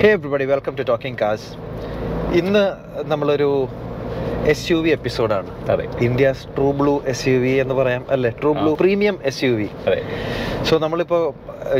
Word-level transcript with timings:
Hey 0.00 0.08
everybody 0.08 0.44
welcome 0.44 0.74
to 0.74 0.82
talking 0.82 1.18
cars 1.18 1.46
ഇന്ന് 2.32 2.62
നമ്മളൊരു 3.04 3.48
S 4.52 4.66
U 4.72 4.78
V 4.84 4.90
എപ്പിസോഡാണ് 4.96 5.50
അതെ. 5.72 5.84
India's 6.06 6.46
true 6.56 6.68
blue 6.80 6.94
S 7.12 7.24
U 7.30 7.38
V 7.44 7.52
എന്ന് 7.64 7.74
പറയാം 7.80 8.02
അല്ലെ? 8.16 8.30
True 8.40 8.50
blue 8.60 8.72
premium 8.82 9.18
S 9.30 9.44
U 9.46 9.52
V 9.60 9.68
അതെ. 9.86 10.00
സോ 10.70 10.76
നമ്മളിപ്പോ 10.86 11.20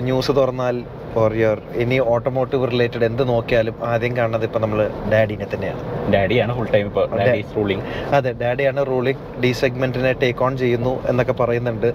ന്യൂസ് 0.08 0.32
തുറന്നാൽ 0.38 0.76
ഫോർ 1.12 1.32
യുവർ 1.40 1.58
ഇനി 1.82 1.96
ഓട്ടോമോട്ടീവ് 2.14 2.64
റിലേറ്റഡ് 2.72 3.04
എന്ത് 3.08 3.22
നോക്കിയാലും 3.30 3.76
ആദ്യം 3.90 4.12
കാണുന്നത് 4.16 4.44
ഇപ്പൊ 4.48 4.58
നമ്മൾ 4.64 4.80
ഡാഡിനെ 5.12 5.46
തന്നെയാണ്. 5.52 5.80
ഡാഡിയാണ് 6.14 6.52
ഫുൾ 6.58 6.68
ടൈം 6.74 6.86
ഇപ്പോൾ. 6.90 7.06
ഡാഡി 7.20 7.44
റൂളിംഗ് 7.56 7.84
അതെ 8.16 8.30
ഡാഡിയാണ് 8.42 8.80
റൂളിംഗ് 8.90 9.22
ഡി 9.42 9.50
സെഗ്മെന്റിനെ 9.60 10.12
ടേക്ക് 10.22 10.44
ഓൺ 10.46 10.52
ചെയ്യുന്നു 10.62 10.92
എന്നൊക്കെ 11.12 11.34
പറയുന്നുണ്ട്. 11.40 11.88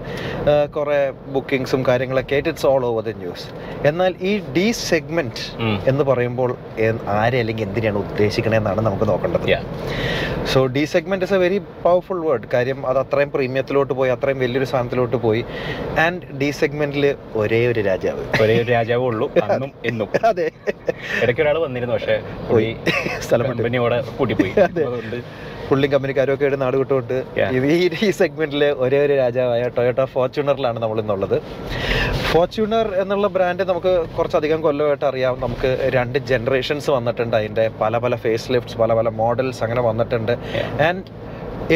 കുറെ 0.78 0.98
ബുക്കിംഗ്സും 1.36 1.84
കാര്യങ്ങളൊക്കെ 1.90 2.36
ആയിട്ട് 2.38 2.50
it's 2.54 2.68
all 2.72 2.86
over 2.90 3.06
the 3.10 3.14
news 3.24 3.48
എന്നാൽ 3.92 4.14
ഈ 4.32 4.34
ഡി 4.58 4.66
സെഗ്മെന്റ് 4.90 5.46
എന്ന് 5.92 6.06
പറയുമ്പോൾ 6.12 6.54
ആരെ 7.20 7.40
അല്ലെങ്കിൽ 7.44 7.68
എന്തിനാണ് 7.70 8.02
ഉദ്ദേശിക്കണതെന്നാണ് 8.06 8.84
നമുക്ക് 8.90 9.08
നോക്കേണ്ടത്. 9.12 9.48
So 10.54 10.62
D 10.66 10.86
segment 10.86 11.26
is 11.26 11.34
a 11.34 11.38
very 11.38 11.58
powerful 11.84 12.26
word 12.26 12.44
കാര്യം 12.54 12.88
അത് 12.88 12.98
അത്രയും 12.98 13.32
പ്രീമിയത്തിലോട്ട് 13.32 13.94
പോയി 13.94 14.10
അത്രയും 14.10 14.40
വലിയൊരു 14.40 14.66
സാധനത്തിലോട്ട് 14.66 15.16
പോയി. 15.16 15.46
ആൻഡ് 16.00 16.38
ഡി 16.38 16.52
സെഗ്മെന്റിൽ 16.52 17.16
ഒരേ 17.36 17.68
ഒരു 17.68 17.80
രാജാവ്. 17.80 18.26
ഒരേ 18.42 18.56
ഒരു 18.56 18.72
രാജാവേ 18.72 19.04
ഉള്ളൂ 19.04 19.32
അന്നും 19.44 19.72
എന്നും. 19.86 20.08
അതെ. 20.26 20.52
ഇടയ്ക്ക് 21.24 21.42
ഒരാൾ 21.42 21.58
വന്നിരുന്നു 21.58 21.94
പക്ഷേ 21.94 22.20
പോയി. 22.52 22.76
സ്ഥലം 23.20 23.58
കൂട്ടിപ്പോയി. 24.18 24.52
അതുകൊണ്ട് 24.60 25.53
പുള്ളി 25.74 25.88
കമ്പനിക്കാരും 25.94 26.34
ഒക്കെ 26.34 26.46
ആയിട്ട് 26.48 26.62
നാട് 26.66 26.78
വിട്ടുകൊണ്ട് 26.80 27.16
ഈ 27.70 27.90
ഈ 28.08 28.10
സെഗ്മെന്റിലെ 28.20 28.72
ഒരേ 28.84 29.00
ഒരു 29.06 29.14
രാജാവായ 29.24 29.64
ടൊയോട്ട 29.78 30.04
ഫോർച്യൂണറിലാണ് 30.16 30.80
നമ്മൾ 30.84 31.00
ഇന്നുള്ളത് 31.04 31.38
ഫോർച്യൂണർ 32.32 32.88
എന്നുള്ള 33.02 33.28
ബ്രാൻഡ് 33.36 33.64
നമുക്ക് 33.70 33.92
കുറച്ചധികം 34.18 34.60
കൊല്ലമായിട്ട് 34.66 35.06
അറിയാം. 35.10 35.36
നമുക്ക് 35.44 35.70
രണ്ട് 35.96 36.18
ജനറേഷൻസ് 36.32 36.90
വന്നിട്ടുണ്ട്. 36.92 37.36
അതിന്റെ 37.40 37.66
പല 37.82 37.98
പല 38.04 38.16
ഫേസ് 38.26 38.52
ലിഫ്റ്റ്സ് 38.54 38.78
പല 38.82 38.94
പല 39.00 39.10
മോഡൽസ് 39.22 39.62
അങ്ങനെ 39.64 39.82
വന്നിട്ടുണ്ട്. 39.90 40.32
And 40.88 41.04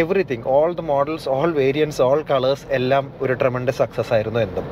everything 0.02 0.48
all 0.56 0.72
the 0.80 0.86
models 0.94 1.28
all 1.36 1.50
variants 1.60 2.02
all 2.08 2.22
colours 2.32 2.66
എല്ലാം 2.78 3.14
ഒരു 3.22 3.34
ട്രമൻഡ് 3.42 3.76
സക്സസ് 3.82 4.14
ആയിരുന്നു 4.14 4.40
എന്തും. 4.40 4.66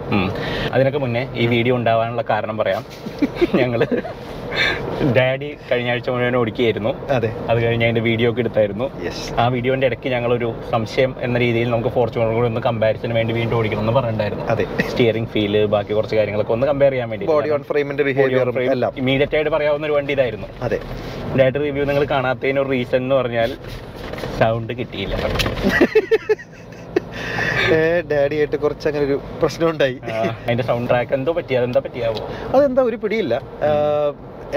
അതിനൊക്കെ 0.74 1.00
മുന്നേ 1.06 1.28
ഈ 1.36 1.48
വീഡിയോ 1.56 1.76
ഉണ്ടാവാനുള്ള 1.76 2.24
കാരണം 2.30 2.58
പറയാം. 2.58 2.86
ഞങ്ങൾ 3.62 3.82
ഡാഡി 5.16 5.50
കഴിഞ്ഞ 5.70 5.90
ആഴ്ച 5.90 6.10
മുഴുവൻ 6.10 6.36
ഓടിക്കുകയായിരുന്നു 6.36 6.92
അതെ. 7.10 7.30
അത് 7.50 7.64
കഴിഞ്ഞ് 7.64 7.86
അതിന്റെ 7.86 8.02
വീഡിയോ 8.02 8.28
ഒക്കെ 8.32 8.42
എടുത്തായിരുന്നു. 8.42 8.86
ആ 9.40 9.48
വീഡിയോന്റെ 9.48 9.88
ഇടയ്ക്ക് 9.88 10.10
ഞങ്ങൾ 10.10 10.34
ഒരു 10.34 10.50
സംശയം 10.72 11.16
എന്ന 11.22 11.40
രീതിയിൽ 11.40 11.70
നമുക്ക് 11.70 11.90
ഫോർച്യൂണർ 11.90 12.34
കൂടെ 12.34 12.48
ഒന്ന് 12.48 12.62
കമ്പാരിസന് 12.62 13.14
വേണ്ടി 13.14 13.34
വീണ്ടും 13.34 13.58
ഓടിക്കണം 13.58 13.84
എന്ന് 13.86 13.96
പറഞ്ഞിട്ടുണ്ടായിരുന്നു. 13.98 14.46
അതെ. 14.46 14.66
സ്റ്റിയറിംഗ് 14.90 15.30
ഫീൽ 15.34 15.66
ബാക്കി 15.76 15.94
കുറച്ച് 15.94 16.16
കാര്യങ്ങളൊക്കെ 16.16 16.54
ഒന്ന് 16.54 16.68
കമ്പയർ 16.68 16.92
ചെയ്യാൻ 16.92 17.10
വേണ്ടി 17.10 17.28
ബോഡി 17.34 17.50
ഓൺ 17.50 17.64
ഫ്രെയിമിന്റെ 17.64 18.04
ബിഹേവിയറും 18.04 18.60
എല്ലാം. 18.76 18.94
ഇമീഡിയറ്റ് 19.04 19.36
ആയിട്ട് 19.36 19.52
പറയാവുന്ന 19.52 19.88
ഒരു 19.88 19.96
വണ്ടി 19.98 20.14
ഇതായിരുന്നു. 20.14 20.50
അതെ. 20.62 20.80
ഡാഡി 21.38 21.58
റിവ്യൂ 21.58 21.86
നിങ്ങൾ 21.86 22.06
കാണാത്തതിന് 22.06 22.60
ഒരു 22.60 22.70
റീസൺ 22.70 22.98
എന്ന് 22.98 23.16
പറഞ്ഞാൽ 23.16 23.52
സൗണ്ട് 24.40 24.74
കിട്ടിയില്ല. 24.80 25.16
ഡാഡി 28.10 28.36
ആയിട്ട് 28.36 28.58
കുറച്ച് 28.64 28.86
അങ്ങനെ 28.90 29.06
ഒരു 29.06 29.16
പ്രശ്നം 29.42 29.68
ഉണ്ടായി 29.70 29.96
അതിന്റെ 30.44 30.64
സൗണ്ട് 30.64 30.90
ട്രാക്ക് 30.90 31.14
എന്തോ 31.14 31.32
പറ്റി? 31.34 31.54
അതെന്താ 31.56 31.80
പറ്റിയാവോ? 31.80 32.22
അതെന്താ 32.54 32.82
ഒരു 32.82 32.98
പിടിയില്ല. 33.04 33.36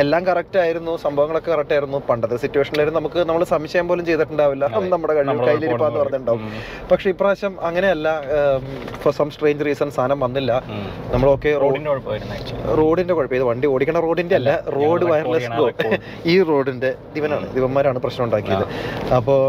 എല്ലാം 0.02 0.22
കറക്റ്റ് 0.26 0.58
ആയിരുന്നു 0.62 0.92
സംഭവങ്ങളൊക്കെ 1.04 1.50
കറക്റ്റ് 1.50 1.74
ആയിരുന്നു. 1.76 1.98
പണ്ടത്തെ 2.08 2.36
സിറ്റുവേഷനിലായിരുന്നു 2.42 2.98
നമുക്ക് 3.00 3.20
നമ്മൾ 3.28 3.42
സംശയം 3.52 3.86
പോലും 3.88 4.04
ചെയ്തിട്ടുണ്ടാവില്ല. 4.08 4.64
നമ്മുടെ 4.78 5.14
കയ്യിലിരിപ്പാന്ന് 5.14 6.00
പറഞ്ഞിട്ടുണ്ടാവും. 6.00 6.42
പക്ഷെ 6.92 7.08
ഇപ്രാവശ്യം 7.14 7.54
അങ്ങനെയല്ല. 7.68 8.08
ഫോർ 9.02 9.12
സം 9.20 9.30
സ്ട്രേഞ്ച് 9.36 9.66
റീസൺ 9.68 9.90
സാധനം 9.98 10.20
വന്നില്ല. 10.26 10.52
നമ്മൾ 11.12 11.28
നമ്മളൊക്കെ 11.28 11.52
റോഡിന്റെ 12.80 13.14
കുഴപ്പം. 13.14 13.36
ഇത് 13.38 13.46
വണ്ടി 13.50 13.66
ഓടിക്കണ 13.74 14.00
റോഡിന്റെ 14.08 14.36
അല്ല 14.40 14.50
റോഡ്. 14.76 15.04
വയർലെസ്. 15.12 16.00
ഈ 16.32 16.36
റോഡിന്റെ 16.50 16.92
ദിവനാണ് 17.16 17.48
ദിവന്മാരാണ് 17.54 17.98
പ്രശ്നം 18.04 18.24
ഉണ്ടാക്കിയത്. 18.24 18.66
അപ്പോൾ 19.18 19.40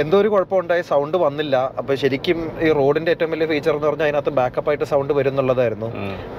എന്തോ 0.00 0.16
ഒരു 0.22 0.28
കുഴപ്പമുണ്ടായി? 0.32 0.82
സൗണ്ട് 0.90 1.16
വന്നില്ല. 1.24 1.56
അപ്പൊ 1.80 1.92
ശരിക്കും 2.02 2.38
ഈ 2.66 2.68
റോഡിന്റെ 2.78 3.10
ഏറ്റവും 3.14 3.30
വലിയ 3.34 3.46
ഫീച്ചർ 3.52 3.72
എന്ന് 3.74 3.86
പറഞ്ഞാൽ 3.88 4.06
അതിനകത്ത് 4.08 4.32
ബാക്കപ്പ് 4.40 4.70
ആയിട്ട് 4.70 4.86
സൗണ്ട് 4.92 5.12
വരും 5.18 5.32
എന്നുള്ളതായിരുന്നു 5.32 5.88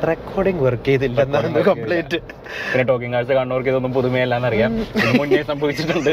റെക്കോർഡിംഗ് 0.09 0.63
വർക്ക് 0.67 0.85
ചെയ്തില്ല 0.89 1.25
കംപ്ലൈന്റ് 1.69 2.19
പിന്നെ 2.71 2.85
ടോക്കിംഗ് 2.91 3.13
കാഴ്ച 3.15 3.31
കണ്ണൂർക്ക് 3.39 3.71
ഇതൊന്നും 3.73 3.93
പുതുമയല്ലാന്ന് 3.97 4.49
അറിയാം 4.51 4.73
ഇത് 5.01 5.11
മുന്നേ 5.21 5.41
സംഭവിച്ചിട്ടുണ്ട്. 5.51 6.11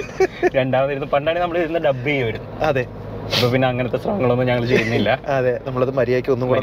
രണ്ടാമതിരുന്ന് 0.58 1.10
പണ്ടാണ് 1.16 1.40
നമ്മൾ 1.44 1.58
ഇരുന്ന് 1.64 1.82
ഡബ് 1.88 2.06
ചെയ്യുമായിരുന്നു. 2.08 2.48
അതെ. 2.70 2.84
അപ്പൊ 3.26 3.46
പിന്നെ 3.52 3.66
അങ്ങനത്തെ 3.70 3.98
ശ്രമങ്ങളൊന്നും 4.02 4.46
ഞങ്ങൾ 4.50 4.64
ചെയ്യുന്നില്ല. 4.72 5.10
അതെ 5.36 5.52
നമ്മളത് 5.66 5.92
മര്യാദയ്ക്ക് 5.98 6.32
ഒന്നും 6.34 6.48
കൂടെ 6.50 6.60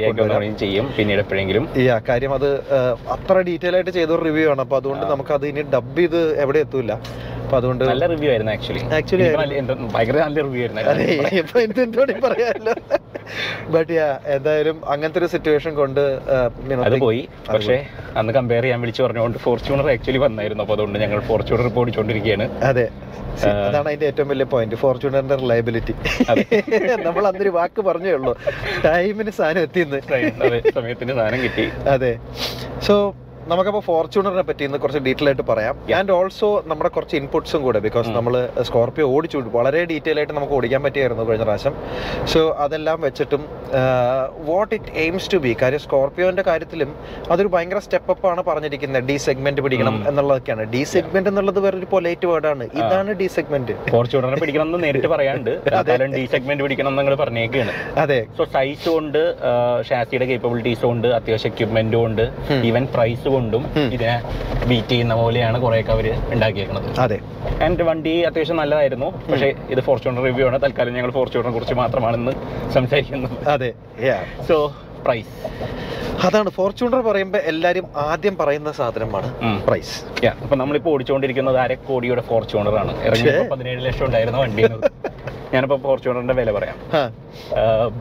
ചെയ്യും. 0.63 0.85
പിന്നീട് 0.97 1.22
എപ്പോഴെങ്കിലും. 1.24 1.63
ഈ 1.81 1.85
ആ 1.96 2.00
കാര്യം 2.09 2.34
അത് 2.38 2.50
അത്ര 3.16 3.35
ഡീറ്റെയിൽ 3.50 3.75
ആയിട്ട് 3.79 3.94
ചെയ്തൊരു 4.00 4.22
റിവ്യൂ 4.29 4.46
ആണ്. 4.53 4.62
അപ്പൊ 4.66 4.78
അതുകൊണ്ട് 4.81 5.06
നമുക്ക് 5.13 5.34
അത് 5.38 5.46
ഇനി 5.52 5.63
ഡബ് 5.75 6.00
ചെയ്ത് 6.02 6.19
എവിടെ 6.46 6.62
എത്തൂല 6.66 6.94
അപ്പൊ 7.44 7.56
അതുകൊണ്ട് 7.59 7.84
നല്ല 7.90 8.06
റിവ്യൂ 8.13 8.29
ആയിരുന്നു 8.34 8.52
ആക്ച്വലി 8.56 8.81
ആക്ച്വലി 9.00 9.25
ഭയങ്കര 9.96 10.18
നല്ല 10.25 10.40
റിവ്യൂ 10.47 10.62
ആയിരുന്നു 10.63 12.22
പറയാമല്ലോ 12.28 12.73
ബട്ട് 13.73 13.94
എന്തായാലും 14.35 14.78
അങ്ങനത്തെ 14.94 15.19
ഒരു 15.22 15.28
സിറ്റുവേഷൻ 15.34 15.72
കൊണ്ട് 15.81 16.02
അത് 16.88 16.96
പോയി. 17.06 17.22
പക്ഷേ 17.53 17.78
അന്ന് 18.19 18.31
കമ്പയർ 18.38 18.63
ചെയ്യാൻ 18.66 18.81
വിളിച്ചു 18.84 19.02
പറഞ്ഞുകൊണ്ട് 19.06 19.38
ഫോർച്യൂണർ 19.46 19.88
ആക്ച്വലി 19.94 20.22
വന്നായിരുന്നു. 20.25 20.63
അപ്പൊ 20.66 20.75
അതുകൊണ്ട് 20.78 20.97
ഞങ്ങൾ 21.03 21.19
ഫോർച്യൂണർ 21.29 21.68
ഇപ്പോൾ 21.72 21.84
ഓടിച്ചുകൊണ്ടിരിക്കുകയാണ് 21.84 22.47
അതെ. 22.69 22.85
അതാണ് 23.44 23.88
അതിന്റെ 23.90 24.07
ഏറ്റവും 24.09 24.28
വലിയ 24.31 24.46
പോയിന്റ് 24.52 24.78
ഫോർച്യൂണറിന്റെ 24.81 25.38
റിലയബിലിറ്റി 25.44 25.94
അതെ. 26.31 26.44
നമ്മൾ 27.03 27.28
അന്നൊരു 27.28 27.50
വാക്ക് 27.50 27.81
പറഞ്ഞേ 27.81 28.12
ഉള്ളൂ. 28.12 28.38
ടൈമിന് 28.86 29.31
സാധനം 29.31 29.62
എത്തിയെന്ന്. 29.62 30.02
സമയത്തിന് 30.75 31.14
സാധനം 31.14 31.44
കിട്ടി. 31.44 31.66
അതെ. 31.90 32.19
സോ 32.81 33.16
നമുക്കപ്പോൾ 33.47 33.81
ഫോർച്യൂണറിനെ 33.87 34.41
പറ്റി 34.41 34.63
ഇന്ന് 34.63 34.77
കുറച്ച് 34.77 34.99
ഡീറ്റെയിൽ 35.05 35.27
ആയിട്ട് 35.29 35.45
പറയാം. 35.49 35.75
ആൻഡ് 35.97 36.11
ഓൾസോ 36.11 36.63
നമ്മുടെ 36.67 36.89
കുറച്ച് 36.89 37.15
ഇൻപുട്സും 37.15 37.61
കൂടെ 37.63 37.79
ബിക്കോസ്. 37.79 38.09
നമ്മൾ 38.09 38.49
സ്കോർപ്പിയോ 38.61 39.07
ഓടിച്ചു. 39.15 39.37
വളരെ 39.37 39.85
ഡീറ്റെയിൽ 39.91 40.17
ആയിട്ട് 40.19 40.33
നമുക്ക് 40.33 40.53
ഓടിക്കാൻ 40.53 40.83
പറ്റിയായിരുന്നു 40.83 41.23
കഴിഞ്ഞ 41.29 41.43
പ്രാവശ്യം. 41.43 41.75
സോ 42.33 42.41
അതെല്ലാം 42.65 43.01
വെച്ചിട്ടും 43.01 43.45
what 44.49 44.73
it 44.75 44.91
aims 45.03 45.29
to 45.33 45.37
be 45.37 45.55
കാര്യം 45.61 45.79
സ്കോർപ്പിയോന്റെ 45.79 46.43
കാര്യത്തിലും 46.47 46.95
അതൊരു 47.31 47.47
ഭയങ്കര 47.47 47.79
സ്റ്റെപ്പ് 47.79 48.27
ആണ് 48.27 48.43
പറഞ്ഞിരിക്കുന്നത് 48.43 49.03
ഡി 49.03 49.17
സെഗ്മെന്റ് 49.17 49.61
പിടിക്കണം. 49.61 50.07
എന്നുള്ളതൊക്കെയാണ്. 50.07 50.63
ഡി 50.73 50.83
സെഗ്മെന്റ് 50.93 51.29
എന്നുള്ളത് 51.29 51.59
വേറൊരു 51.59 51.85
പൊലൈറ്റ് 51.91 52.27
വേർഡാണ് 52.27 52.63
ഇതാണ് 52.73 53.11
ഡി 53.11 53.27
സെഗ്മെന്റ് 53.27 53.75
ഫോർച്യൂണറിനെ 53.91 54.39
പിടിക്കണം 54.39 54.67
എന്ന് 54.67 54.83
നേരിട്ട് 54.83 55.07
പറയാണ്ട് 55.07 55.51
ഡി 56.15 56.25
സെഗ്മെന്റ് 56.25 56.63
പിടിക്കണം 56.63 56.89
എന്ന് 56.89 57.01
നിങ്ങൾ 57.01 57.15
പറഞ്ഞേക്കാണ്. 57.15 57.73
അതെ. 57.97 58.19
സോ 58.37 58.45
സൈസ് 58.53 58.89
കൊണ്ട് 58.89 59.21
ഷാസിയുടെ 59.89 60.25
കേപ്പബിലിറ്റീസ് 60.25 60.85
ഉണ്ട് 60.85 61.07
അത്യാവശ്യം 61.19 61.51
എക്യുപ്മെന്റും 61.53 61.99
കൊണ്ട് 61.99 62.23
Hmm. 62.23 62.65
ഈവൻ 62.65 62.87
പ്രൈസ് 62.93 63.27
കൊണ്ടും. 63.33 63.63
ഇതിനെ 63.95 64.16
ബീറ്റ് 64.69 64.91
ചെയ്യുന്ന 64.94 65.16
പോലെയാണ് 65.21 65.57
കുറെയൊക്കെ 65.63 65.94
അവർ 65.95 66.07
ഉണ്ടാക്കിയേക്കുന്നത് 66.35 66.88
അതെ. 67.05 67.17
ആൻഡ് 67.66 67.83
വണ്ടി 67.89 68.13
അത്യാവശ്യം 68.29 68.59
നല്ലതായിരുന്നു. 68.61 69.09
പക്ഷേ 69.31 69.49
ഇത് 69.73 69.81
ഫോർച്യൂണർ 69.88 70.23
റിവ്യൂ 70.29 70.45
ആണ്. 70.49 70.59
തൽക്കാലം 70.66 70.95
ഞങ്ങൾ 70.99 71.11
ഫോർച്യൂണറിനെ 71.19 71.53
കുറിച്ച് 71.57 71.77
മാത്രമാണെന്ന് 71.81 72.33
സംസാരിക്കുന്നത് 72.77 73.38
അതെ. 73.55 73.72
സോ 74.49 74.57
പ്രൈസ് 75.05 75.31
അതാണ്. 76.25 76.49
ഫോർച്യൂണർ 76.57 77.01
പറയുമ്പോൾ 77.07 77.41
എല്ലാരും 77.51 77.85
ആദ്യം 78.09 78.35
പറയുന്ന 78.41 78.69
സാധനമാണ് 78.79 79.29
പ്രൈസ് 79.67 79.95
അപ്പൊ 80.43 80.55
നമ്മളിപ്പോ 80.61 80.89
ഓടിച്ചുകൊണ്ടിരിക്കുന്നത് 80.93 81.57
അര 81.63 81.73
കോടിയുടെ 81.88 82.23
ഫോർച്യൂണർ 82.29 82.75
ആണ്? 82.81 82.93
പതിനേഴ് 83.53 83.81
ലക്ഷം 83.88 84.05
ഉണ്ടായിരുന്ന 84.09 84.39
വണ്ടിയാണ് 84.45 84.77
ഞാനിപ്പോ 85.53 85.78
ഫോർച്യൂണറിന്റെ 85.88 86.36
വില 86.41 86.52
പറയാം. 86.58 86.78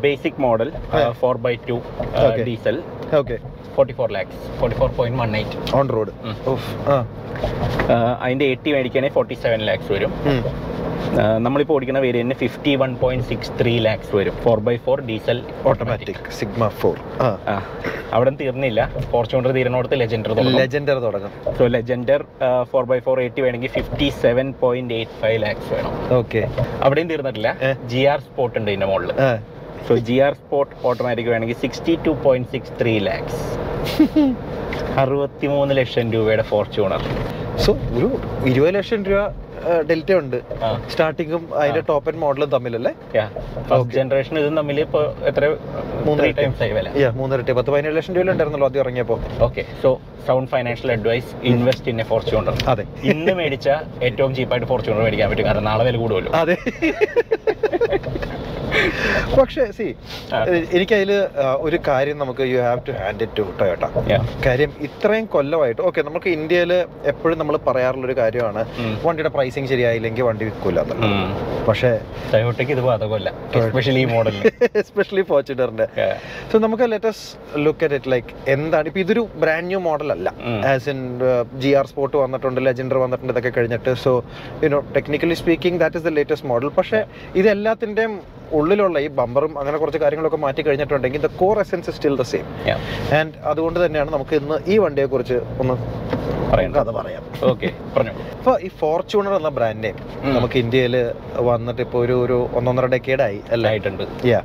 Basic 0.04 0.40
model 0.46 0.70
four 1.22 1.36
by 1.46 1.54
two. 1.70 1.78
Diesel. 2.50 2.78
Okay 3.20 3.36
forty 3.76 3.94
four 3.98 4.08
lakhs 4.16 4.38
forty 4.60 4.76
four 4.80 4.90
point 4.98 5.18
one 5.22 5.30
eight 5.40 5.74
on 5.78 5.88
road 5.96 6.12
അതിന്റെ 8.24 8.46
എയ്റ്റി 8.52 8.70
മേടിക്കുകയാണെങ്കിൽ 8.76 9.16
ഫോർട്ടി 9.18 9.36
സെവൻ 9.44 9.60
ലാക്സ് 9.70 9.90
വരും 9.96 10.12
നമ്മളിപ്പോ 11.44 11.44
ഓടിക്കുന്ന 11.44 11.44
നമ്മളിപ്പോൾ 11.44 11.74
ഓടിക്കുന്ന 11.76 12.00
വേരിയന്റിന് 12.04 12.36
fifty 12.42 12.72
one 12.82 12.90
point 13.00 13.24
six 13.30 13.50
three 13.60 13.72
lakhs 13.86 14.12
വരും 14.18 14.34
four 14.44 14.58
by 14.66 14.74
four 14.84 14.98
diesel 15.08 15.38
automatic 15.70 16.20
sigma 16.38 16.68
four 16.80 16.96
അവിടെ 18.16 18.30
തീർന്നില്ല. 18.40 18.80
ഫോർച്യൂണർ 19.12 19.50
തീരുന്നിടത്ത് 19.56 19.96
ലെജൻഡർ 20.02 20.32
ലെജൻഡർ 20.62 20.96
തുടങ്ങും. 21.06 21.32
So 21.58 21.66
Legender 21.76 22.22
four 22.70 22.84
by 22.90 22.98
four 23.06 23.16
eighty 23.24 23.40
വേണമെങ്കിൽ 23.44 23.72
fifty 23.76 24.08
seven 24.24 24.48
point 24.62 24.94
eight 24.98 25.16
five 25.22 25.38
lakhs 25.44 25.68
വേണം. 25.74 25.92
ഓക്കെ 26.20 26.42
അവിടെയും 26.86 27.08
തീർന്നിട്ടില്ല. 27.12 27.41
ഏ. 27.62 27.70
ജി 27.88 28.02
ആർ 28.06 28.20
സ്പോട്ട് 28.20 28.54
ഉണ്ട് 28.58 28.70
ഇതിന്റെ 28.70 28.86
മുകളിൽ 28.86 29.12
so 29.86 29.94
G 30.06 30.16
R 30.20 30.34
sport 30.34 30.72
automatic 30.84 31.30
വേണമെങ്കിൽ 31.30 31.58
sixty 31.60 31.94
two 32.04 32.12
point 32.22 32.50
six 32.50 32.74
three 32.80 32.94
lakhs 33.02 33.40
അറുപത്തി 34.96 35.46
മൂന്ന് 35.48 35.74
ലക്ഷം 35.78 36.12
രൂപയുടെ 36.12 36.44
ഫോർച്യൂണർ 36.48 37.02
സോ 37.64 37.70
ഒരു 37.96 38.08
ഇരുപത് 38.50 38.74
ലക്ഷം 38.74 39.00
രൂപ 39.10 39.22
ഡെൽറ്റ 39.88 40.12
ഉണ്ട്. 40.20 40.36
സ്റ്റാർട്ടിങ്ങും 40.92 41.42
അതിന്റെ 41.60 41.82
ടോപ്പ് 41.90 42.08
ആൻഡ് 42.10 42.20
മോഡലും 42.22 42.48
തമ്മിലല്ലേ? 42.54 42.92
ജനറേഷൻ 43.96 44.38
ഇതും 44.38 44.56
തമ്മിൽ 44.60 44.80
ഇപ്പോൾ 44.80 45.04
എത്ര 45.30 45.42
മൂന്നര 46.06 47.40
പത്ത് 47.58 47.70
പതിനേഴ് 47.74 47.96
ലക്ഷം 47.98 48.14
രൂപ 48.16 48.24
ഉണ്ടായിരുന്നല്ലോ 48.32 48.68
ആദ്യം 48.70 48.82
ഇറങ്ങിയപ്പോൾ 48.84 49.18
okay 49.48 49.64
so 49.82 49.90
sound 50.28 50.50
financial 50.50 50.92
advice 50.96 51.30
invest 51.52 51.88
in 51.92 52.00
a 52.00 52.06
Fortuner 52.10 52.56
അതെ. 52.72 52.84
ഇന്ന് 53.12 53.32
മേടിച്ച 53.40 53.68
ഏറ്റവും 54.08 54.34
ചീപ്പായിട്ട് 54.34 54.68
ഫോർച്യൂണർ 54.72 55.02
മേടിക്കാൻ 55.06 55.30
പറ്റും. 55.30 55.46
കാരണം 55.46 55.64
നാളെ 55.70 55.84
വില 55.84 55.96
കൂടുമല്ലോ. 55.96 56.32
അതെ. 56.32 56.56
പക്ഷേ 59.38 59.64
സി 59.76 59.86
എനിക്ക് 59.86 60.74
എനിക്കതിൽ 60.76 61.10
ഒരു 61.66 61.78
കാര്യം 61.88 62.16
നമുക്ക് 62.22 62.42
you 62.52 62.58
have 62.66 62.80
to 62.88 62.92
hand 63.00 63.22
it 63.26 63.36
to 63.38 63.44
Toyota. 63.60 63.84
കാര്യം 64.46 64.70
ഇത്രയും 64.86 65.26
കൊല്ലമായിട്ട് 65.34 65.82
ഓക്കെ 65.88 66.00
നമുക്ക് 66.08 66.28
ഇന്ത്യയിൽ 66.36 66.72
എപ്പോഴും 67.12 67.36
നമ്മൾ 67.40 67.56
പറയാറുള്ള 67.68 68.06
ഒരു 68.08 68.16
കാര്യമാണ്. 68.20 68.62
വണ്ടിയുടെ 69.06 69.32
പ്രൈസിങ് 69.36 69.70
ശരിയായില്ലെങ്കിൽ 69.72 70.24
വണ്ടി 70.28 70.44
വിൽക്കൂല 70.48 70.80
പക്ഷേ 71.68 71.90
ടൊയോട്ടയ്ക്ക് 72.32 72.72
ഇത് 72.76 72.82
ബാധകമല്ല 72.88 73.28
എസ്പെഷ്യലി 73.60 74.00
ഈ 74.04 74.08
മോഡലിന് 74.14 74.50
എസ്പെഷ്യലി 74.82 75.24
ഫോർച്യൂണറിന്റെ 75.30 75.86
സോ 76.52 76.58
നമുക്ക് 76.64 76.86
latest 76.92 77.60
look 77.64 77.84
at 77.86 77.98
it 78.00 78.10
like 78.14 78.32
എന്താണ് 78.56 78.88
ഇപ്പൊ 78.90 79.00
ഇതൊരു 79.04 79.24
ബ്രാൻഡ് 79.42 79.68
ന്യൂ 79.72 79.80
മോഡൽ 79.88 80.10
അല്ല. 80.16 80.28
As 80.72 80.88
in 80.94 81.00
G 81.64 81.72
R 81.80 81.86
sport 81.92 82.16
വന്നിട്ടുണ്ട് 82.24 82.60
ലെജൻഡർ 82.68 82.98
വന്നിട്ടുണ്ട് 83.04 83.34
ഇതൊക്കെ 83.36 83.52
കഴിഞ്ഞിട്ട്. 83.58 83.94
So 84.04 84.12
you 84.64 84.70
know 84.76 84.80
technically 84.98 85.38
speaking 85.42 85.80
that 85.82 85.98
is 86.00 86.06
the 86.08 86.12
latest 86.18 86.48
model 86.52 86.70
പക്ഷേ 86.78 87.00
ഇത് 87.40 87.48
എല്ലാത്തിന്റെയും 87.56 88.14
ഉള്ളിലുള്ള 88.58 88.98
ഈ 89.06 89.08
ബമ്പറും 89.18 89.52
അങ്ങനെ 89.60 89.76
കുറച്ച് 89.82 90.00
കാര്യങ്ങളൊക്കെ 90.04 90.40
മാറ്റി 90.46 90.62
കഴിഞ്ഞിട്ടുണ്ടെങ്കിൽ 90.62 91.22
the 91.26 91.30
core 91.42 91.58
essence 91.64 91.90
still 91.98 92.16
the 92.22 92.26
same 92.32 92.46
and 93.18 93.32
അതുകൊണ്ട് 93.52 93.78
തന്നെയാണ് 93.86 94.10
നമുക്ക് 94.16 94.36
ഇന്ന് 94.42 94.58
ഈ 94.74 94.76
വണ്ടിയെ 94.84 95.06
കുറിച്ച് 95.14 95.38
ഒന്ന്. 95.62 95.76
കഥ 96.76 96.90
പറയാം. 96.96 97.22
ഓക്കെ 97.50 97.68
പറഞ്ഞു 97.94 98.12
ഇപ്പോൾ 98.38 98.54
ഈ 98.66 98.68
ഫോർച്യൂണർ 98.80 99.32
എന്ന 99.38 99.50
ബ്രാൻഡ് 99.58 99.82
നെയിം 99.84 99.98
നമുക്ക് 100.34 100.58
ഇന്ത്യയിൽ 100.62 100.94
വന്നിട്ട് 101.48 101.82
ഇപ്പോൾ 101.86 102.00
ഒരു 102.04 102.14
ഒരു 102.24 102.36
ഒന്നൊന്നര 102.58 102.86
ഡെക്കേഡായി 102.94 103.38
അല്ലേ? 103.54 103.68
ആയിട്ടുണ്ട്. 103.70 104.04
യാ 104.32 104.40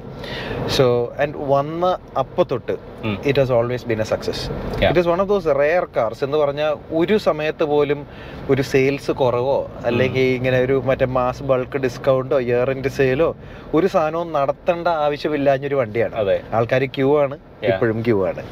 സോ 0.78 0.86
ആൻഡ് 1.24 1.36
വന്ന 1.54 1.86
അപ്പൊ 2.22 2.44
തൊട്ട്. 2.52 2.76
It 3.04 3.40
has 3.40 3.52
always 3.52 3.86
been 3.86 4.02
a 4.02 4.04
success 4.04 4.50
it 4.86 5.00
is 5.00 5.08
one 5.08 5.22
of 5.22 5.30
those 5.30 5.48
rare 5.60 5.88
cars 5.96 6.24
എന്ന് 6.24 6.38
പറഞ്ഞാൽ 6.38 6.78
ഒരു 6.96 7.18
സമയത്ത് 7.18 7.64
പോലും 7.64 8.08
ഒരു 8.50 8.62
സെയിൽസ് 8.62 9.12
കുറവോ 9.12 9.72
അല്ലെങ്കിൽ 9.86 10.22
ഇങ്ങനെ 10.22 10.60
ഒരു 10.60 10.82
മറ്റേ 10.86 11.06
മാസ് 11.06 11.44
ബൾക്ക് 11.44 11.78
ഡിസ്കൗണ്ടോ 11.78 12.40
ഇയർ 12.40 12.72
ഇൻഡ് 12.72 12.88
സെയിലോ 12.88 13.36
ഒരു 13.74 13.88
സാധനവും 13.88 14.34
നടത്തേണ്ട 14.34 14.88
ആവശ്യമില്ലാഞ്ഞൊരു 14.88 15.76
വണ്ടിയാണ്. 15.76 16.16
ആൾക്കാർ 16.54 16.86
ക്യൂ 16.86 17.20
ആണ്. 17.20 17.38
ഇപ്പോഴും 17.64 18.04
ക്യൂ 18.04 18.28
ആണ്. 18.28 18.44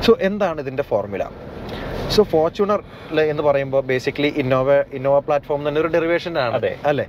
സോ 0.00 0.16
എന്താണ് 0.20 0.60
ഇതിന്റെ 0.60 0.82
ഫോർമുല 0.82 1.24
സോ 2.14 2.22
ഫോർച്യൂണർ 2.32 2.80
എന്ന് 3.32 3.42
പറയുമ്പോൾ 3.46 3.82
ബേസിക്കലി 3.90 4.30
ഇന്നോവ 4.42 4.68
ഇന്നോവ 4.96 5.16
പ്ലാറ്റ്ഫോം 5.26 5.62
തന്നെ 5.66 5.78
ഒരു 5.82 5.90
ഡെറിവേഷൻ 5.94 6.34
ആണ്. 6.42 6.70
അല്ലേ. 6.90 7.04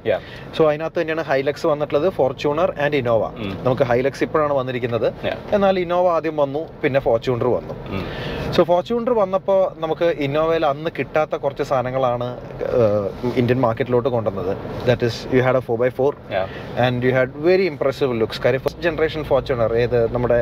സോ 0.55 0.61
അതിനകത്ത് 0.69 0.99
തന്നെയാണ് 0.99 1.23
ഹൈലക്സ് 1.31 1.67
വന്നിട്ടുള്ളത് 1.71 2.07
ഫോർച്യൂണർ 2.19 2.71
ആൻഡ് 2.85 2.97
ഇന്നോവ. 3.01 3.23
നമുക്ക് 3.65 3.85
ഹൈലക്സ് 3.91 4.23
ഇപ്പോഴാണ് 4.27 4.53
വന്നിരിക്കുന്നത്. 4.59 5.07
എന്നാൽ 5.57 5.79
ഇന്നോവ 5.85 6.07
ആദ്യം 6.17 6.37
വന്നു 6.43 6.63
പിന്നെ 6.83 7.01
ഫോർച്യൂണർ 7.07 7.49
വന്നു. 7.57 7.75
സോ 8.55 8.63
ഫോർച്യൂണർ 8.71 9.13
വന്നപ്പോൾ 9.21 9.61
നമുക്ക് 9.83 10.07
ഇന്നോവയിൽ 10.25 10.65
അന്ന് 10.71 10.89
കിട്ടാത്ത 10.97 11.35
കുറച്ച് 11.43 11.63
സാധനങ്ങളാണ് 11.69 12.27
ഇന്ത്യൻ 13.39 13.59
മാർക്കറ്റിലോട്ട് 13.65 14.09
കൊണ്ടുവന്നത് 14.15 14.51
that 14.87 15.05
is 15.09 15.19
you 15.35 15.41
had 15.45 15.59
a 15.61 15.63
four 15.67 15.77
by 15.81 15.89
four. 15.99 16.13
And 16.85 17.05
you 17.07 17.11
had 17.17 17.33
very 17.47 17.65
impressive 17.71 18.13
looks 18.21 18.41
കാര്യം 18.45 18.61
ഫസ്റ്റ് 18.65 18.83
ജനറേഷൻ 18.87 19.23
ഫോർച്യൂണർ 19.31 19.73
ഏത് 19.83 19.99
നമ്മുടെ 20.15 20.39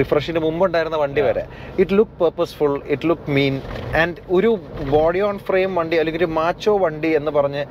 റിഫ്രഷിന് 0.00 0.42
മുമ്പ് 0.46 0.64
ഉണ്ടായിരുന്ന 0.68 0.98
വണ്ടി. 1.04 1.22
വരെ 1.28 1.44
it 1.82 1.94
look 1.98 2.16
purposeful 2.22 2.74
it 2.94 3.08
look 3.10 3.30
mean 3.44 3.56
and 3.96 4.20
ഒരു 4.30 4.50
ബോഡി 4.90 5.20
ഓൺ 5.20 5.36
ഫ്രെയിം 5.38 5.70
വണ്ടി 5.74 5.96
അല്ലെങ്കിൽ 5.98 6.22
ഒരു 6.24 6.30
മാച്ചോ 6.32 6.74
വണ്ടി 6.78 7.10
എന്ന് 7.14 7.30
പറഞ്ഞ് 7.30 7.62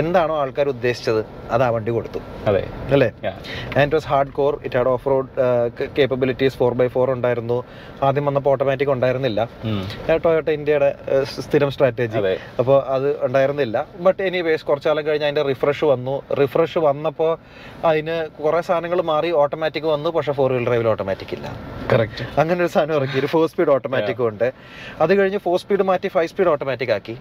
എന്താണോ 0.00 0.34
ആൾക്കാർ 0.42 0.66
ഉദ്ദേശിച്ചത് 0.74 1.20
അത് 1.54 1.62
ആ 1.66 1.68
വണ്ടി 1.74 1.92
കൊടുത്തു. 1.96 2.20
അതെ. 2.50 2.62
അല്ലേ. 2.94 3.08
And 3.24 3.84
it 3.84 3.96
was 3.96 4.08
hard 4.12 4.32
core 4.38 4.52
it 4.66 4.76
had 4.78 4.90
off 4.94 5.06
road 5.12 5.28
capabilities 5.98 6.56
four 6.60 6.72
by 6.80 6.86
four 6.96 7.10
ഉണ്ടായിരുന്നു. 7.16 7.58
ആദ്യം 8.08 8.24
വന്നപ്പോൾ 8.28 8.50
ഓട്ടോമാറ്റിക് 8.54 8.92
ഉണ്ടായിരുന്നില്ല. 8.96 9.40
ടൊയോട്ട 10.24 10.48
ഇന്ത്യയുടെ 10.58 10.90
സ്ഥിരം 11.46 11.70
സ്ട്രാറ്റജി 11.76 12.20
അപ്പോൾ 12.62 12.78
അത് 12.94 13.08
ഉണ്ടായിരുന്നില്ല. 13.26 13.86
ബട്ട് 14.06 14.20
എനിവേസ് 14.30 14.64
കുറച്ച് 14.70 14.88
കാലം 14.88 15.06
കഴിഞ്ഞ് 15.08 15.26
അതിന്റെ 15.28 15.44
റിഫ്രഷ് 15.50 15.84
വന്നു. 15.92 16.16
റിഫ്രഷ് 16.40 16.82
വന്നപ്പോൾ 16.88 17.32
അതിന് 17.90 18.16
കുറേ 18.42 18.60
സാധനങ്ങൾ 18.68 19.02
മാറി 19.12 19.30
ഓട്ടോമാറ്റിക് 19.42 19.88
വന്നു. 19.94 20.10
പക്ഷേ 20.18 20.32
ഫോർ 20.40 20.50
വീൽ 20.56 20.66
ഡ്രൈവിൽ 20.68 20.88
ഓട്ടോമാറ്റിക് 20.94 21.34
ഇല്ല. 21.38 21.46
കറക്റ്റ് 21.92 22.24
അങ്ങനെ 22.40 22.58
ഒരു 22.64 22.72
സാധനം 22.76 22.96
ഇറക്കി 23.00 23.18
ഒരു 23.22 23.30
ഫോർ 23.34 23.46
സ്പീഡ് 23.52 23.72
ഓട്ടോമാറ്റിക്കും 23.76 24.26
ഉണ്ട്. 24.28 24.48
അത് 25.04 25.14
കഴിഞ്ഞ് 25.18 25.38
ഫോർ 25.46 25.56
സ്പീഡ് 25.62 25.84
മാറ്റി 25.92 26.08
ഫൈവ് 26.16 26.28
സ്പീഡ് 26.34 26.50
ഓട്ടോമാറ്റിക് 26.54 26.92
ആക്കി. 26.98 27.16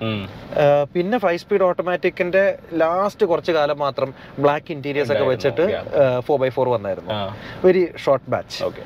പിന്നെ 0.93 1.17
ഫൈവ് 1.25 1.39
സ്പീഡ് 1.43 1.65
ഓട്ടോമാറ്റിക്കിന്റെ 1.69 2.43
ലാസ്റ്റ് 2.81 3.25
കുറച്ച് 3.25 3.51
കാലം 3.51 3.77
മാത്രം 3.77 4.09
ബ്ലാക്ക് 4.43 4.71
ഇന്റീരിയേഴ്സ് 4.71 5.13
ഒക്കെ 5.15 5.25
വെച്ചിട്ട് 5.33 5.65
ഫോർ 6.27 6.39
ബൈ 6.39 6.49
ഫോർ 6.49 6.69
വന്നായിരുന്നു. 6.69 7.11
വെരി 7.65 7.83
ഷോർട്ട് 8.05 8.29
ബാച്ച് 8.35 8.59
ഓക്കെ 8.63 8.83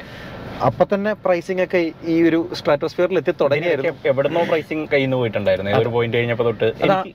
അപ്പൊ 0.66 0.86
തന്നെ 0.94 1.14
പ്രൈസിംഗ് 1.14 1.64
ഒക്കെ 1.64 1.80
ഈ 2.06 2.24
ഒരു 2.24 2.50
സ്ട്രാറ്റോസ്ഫിയറിൽ 2.54 3.18
എത്തി 3.18 3.34
തുടങ്ങിയായിരുന്നു. 3.42 3.92
എവിടെന്നോ 4.06 4.44
പ്രൈസിംഗ് 4.44 4.88
കയ്യിൽ 4.90 5.06
നിന്ന് 5.06 5.18
പോയിട്ടുണ്ടായിരുന്നു 5.18 5.72
ഒരു 5.78 5.90
പോയിന്റ് 5.90 6.18
കഴിഞ്ഞപ്പോ 6.18 6.46
തൊട്ട് 6.46 6.68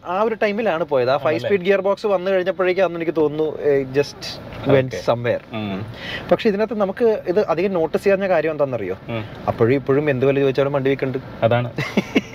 ആ- 0.07 0.23
ഒരു 0.23 0.35
ടൈമിലാണ് 0.35 0.85
പോയത്. 0.85 1.11
ആ 1.11 1.17
ഫൈവ് 1.17 1.41
സ്പീഡ് 1.41 1.61
ഗിയർ 1.61 1.81
ബോക്സ് 1.81 2.07
വന്നു 2.07 2.31
കഴിഞ്ഞപ്പോഴേക്കും 2.31 2.85
അന്ന് 2.85 2.99
എനിക്ക് 2.99 3.17
തോന്നുന്നു 3.17 3.49
ജസ്റ്റ് 3.93 4.29
വെന്റ് 4.69 4.97
സംവെയർ 4.97 5.41
പക്ഷെ 6.33 6.49
ഇതിനകത്ത് 6.49 6.81
നമുക്ക് 6.81 7.23
ഇത് 7.29 7.47
അധികം 7.47 7.73
നോട്ടീസ് 7.73 8.05
ചെയ്യാൻ 8.05 8.29
കാര്യം 8.29 8.51
എന്താണെന്നറിയോ? 8.51 8.95
അറിയോ 8.95 9.23
അപ്പോഴും 9.49 9.75
ഇപ്പോഴും 9.75 10.11
എന്ത് 10.11 10.27
വില 10.27 10.39
ചോദിച്ചാലും 10.39 10.73
വണ്ടി 10.73 10.91
വിൽക്കുന്നുണ്ട് 10.91 11.45
അതാണ്. 11.45 11.69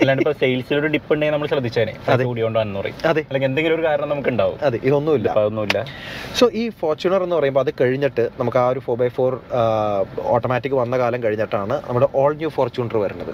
അല്ലാണ്ട് 0.00 0.22
ഇപ്പൊ 0.22 0.32
സെയിൽസിൽ 0.32 0.86
ഡിപ്പ് 0.86 1.12
ഉണ്ടെങ്കിൽ 1.12 1.32
നമ്മൾ 1.32 1.46
ശ്രദ്ധിച്ചേനെ. 1.46 1.94
അതെ. 2.08 2.24
കൂടിയോണ്ടാന്ന് 2.24 2.78
പറയും. 2.80 2.94
അതെ. 3.04 3.20
അല്ലെങ്കിൽ 3.20 3.48
എന്തെങ്കിലും 3.48 3.76
ഒരു 3.76 3.86
കാരണം 3.86 4.08
നമുക്ക് 4.08 4.28
ഉണ്ടാവും 4.28 4.58
അതെ 4.62 4.80
ഇതൊന്നുമില്ല. 4.82 5.28
അതൊന്നുമില്ല. 5.30 5.78
സോ 6.34 6.50
ഈ 6.54 6.68
ഫോർച്യൂണർ 6.80 7.22
എന്ന് 7.22 7.36
പറയുമ്പോൾ 7.36 7.60
അത് 7.60 7.74
കഴിഞ്ഞിട്ട് 7.80 8.28
നമുക്ക് 8.40 8.58
ആ 8.58 8.68
ഒരു 8.68 8.78
ഫോർ 8.78 8.98
ബൈ 8.98 9.08
ഫോർ 9.08 9.40
ഓട്ടോമാറ്റിക് 10.26 10.74
വന്ന 10.74 10.97
കാലം 11.02 11.20
കഴിഞ്ഞിട്ടാണ് 11.24 11.76
നമ്മുടെ 11.88 12.08
ഓൾ 12.22 12.32
ന്യൂ 12.40 12.50
ഫോർച്യൂണർ 12.56 12.96
വരുന്നത്. 13.04 13.32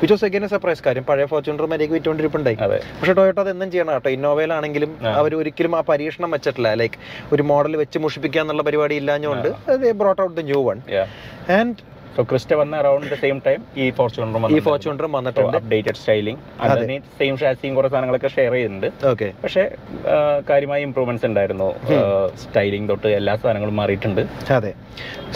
വിച്ച് 0.00 0.12
വാസ് 0.14 0.26
എഗൈൻ 0.28 0.46
സർപ്രൈസ് 0.54 0.82
കാര്യം. 0.86 1.04
പഴയ 1.10 1.26
ഫോർച്യൂണർ 1.32 1.64
മര്യാദയ്ക്ക് 1.72 1.94
വിറ്റുകൊണ്ടിരിപ്പുണ്ടായി. 1.98 2.58
പക്ഷേ 2.98 3.14
ടൊയോട്ട 3.20 3.38
അത് 3.44 3.50
എന്നും 3.54 3.70
ചെയ്യണം 3.74 3.92
കേട്ടോ. 3.96 4.10
ഇന്നോവയിലാണെങ്കിലും 4.18 4.90
അവർ 5.18 5.30
ഒരിക്കലും 5.40 5.74
ആ 5.78 5.82
പരീക്ഷണം 5.92 6.30
വെച്ചിട്ടില്ല. 6.36 6.74
ലൈക്ക് 6.82 6.98
ഒരു 7.34 7.44
മോഡൽ 7.52 7.74
വെച്ച് 7.82 7.98
മുഷിപ്പിക്കുക 8.06 8.42
എന്നുള്ള 8.44 8.64
പരിപാടി 8.68 8.96
ഇല്ലാഞ്ഞുകൊണ്ട് 9.02 9.48
brought 10.02 10.22
out 10.26 10.36
the 10.40 10.44
new 10.50 10.60
one 10.70 10.80
and 11.58 11.76
so 12.16 12.22
Crysta 12.30 12.52
വന്ന 12.60 12.74
അറൌണ്ട് 12.82 13.08
ദ 13.12 13.16
സെയിം 13.24 13.36
ടൈം 13.46 13.60
ഈ 13.82 13.84
ഫോർച്യൂണറും 13.98 14.46
ഈ 14.56 14.60
ഫോർച്യൂണറും 14.68 15.12
വന്നിട്ടുണ്ട്. 15.18 15.56
അപ്ഡേറ്റഡ് 15.60 15.98
സ്റ്റൈലിംഗ് 16.00 16.40
അതിന് 16.74 16.96
സെയിം 17.20 17.34
ഷാസിയും 17.42 17.74
കുറെ 17.78 17.88
സാധനങ്ങളൊക്കെ 17.92 18.30
ഷെയർ 18.36 18.52
ചെയ്യുന്നുണ്ട് 18.56 18.88
ഓക്കെ 19.12 19.28
പക്ഷേ 19.42 19.64
കാര്യമായ 20.50 20.86
ഇമ്പ്രൂവ്മെന്റ്സ് 20.88 21.26
ഉണ്ടായിരുന്നു. 21.30 21.68
സ്റ്റൈലിംഗ് 22.42 22.88
തൊട്ട് 22.92 23.10
എല്ലാ 23.20 23.34
സാധനങ്ങളും 23.42 23.76
മാറിയിട്ടുണ്ട്. 23.80 24.22
അതെ. 24.58 24.72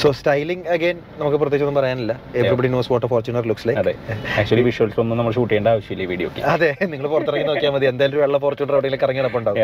സോ 0.03 0.09
സ്റ്റൈലിംഗ് 0.19 0.67
അഗൈൻ 0.75 0.97
നമുക്ക് 1.21 1.39
പ്രത്യേകിച്ച് 1.43 1.67
ഒന്നും 1.69 1.81
പറയാനില്ല. 1.81 2.13
Everybody 2.41 2.69
knows 2.77 2.91
what 2.93 3.09
Fortuner 3.13 3.45
looks 3.51 3.67
like 3.69 3.81
അതെ. 3.83 3.95
ആക്ച്വലി 4.41 4.65
വിഷ്വൽസ് 4.69 4.99
ഒന്നും 5.05 5.19
നമ്മൾ 5.21 5.33
ഷൂട്ട് 5.37 5.51
ചെയ്യേണ്ട 5.53 5.69
ആവശ്യമില്ല 5.75 6.05
ഈ 6.07 6.09
വീഡിയോക്ക് 6.13 6.43
അതെ. 6.55 6.71
നിങ്ങൾ 6.93 7.07
പുറത്തിറങ്ങി 7.15 7.47
നോക്കിയാൽ 7.51 7.73
മതി. 7.77 7.89
എന്തായാലും 7.93 8.21
വെള്ള 8.25 8.39
ഫോർച്യൂണർ 8.45 8.75
എവിടെയെങ്കിലും 8.79 9.05
കറങ്ങിടപ്പുണ്ടാവും 9.05 9.61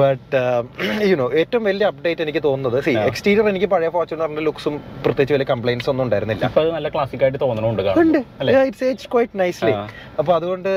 ബട്ട് 0.00 0.42
യുനോ 1.12 1.28
ഏറ്റവും 1.42 1.64
വലിയ 1.70 1.86
അപ്ഡേറ്റ് 1.92 2.22
എനിക്ക് 2.26 2.42
തോന്നുന്നത്. 2.48 2.78
സി. 2.88 2.94
എക്സ്റ്റീരിയർ 3.10 3.48
എനിക്ക് 3.52 3.70
പഴയ 3.74 3.90
ഫോർച്യൂണറിന്റെ 3.96 4.44
ലുക്സും 4.48 4.76
പ്രത്യേകിച്ച് 5.06 5.36
വലിയ 5.38 5.48
കംപ്ലൈൻസ് 5.54 5.88
ഒന്നും 5.94 6.04
ഉണ്ടായിരുന്നില്ല. 6.08 6.47
അത് 6.56 6.68
നല്ല 6.76 6.88
ക്ലാസിക് 6.94 7.22
ആയിട്ട് 7.24 7.40
തോന്നുന്നുണ്ട്. 7.44 7.82
അപ്പൊ 10.20 10.32
അതുകൊണ്ട് 10.38 10.70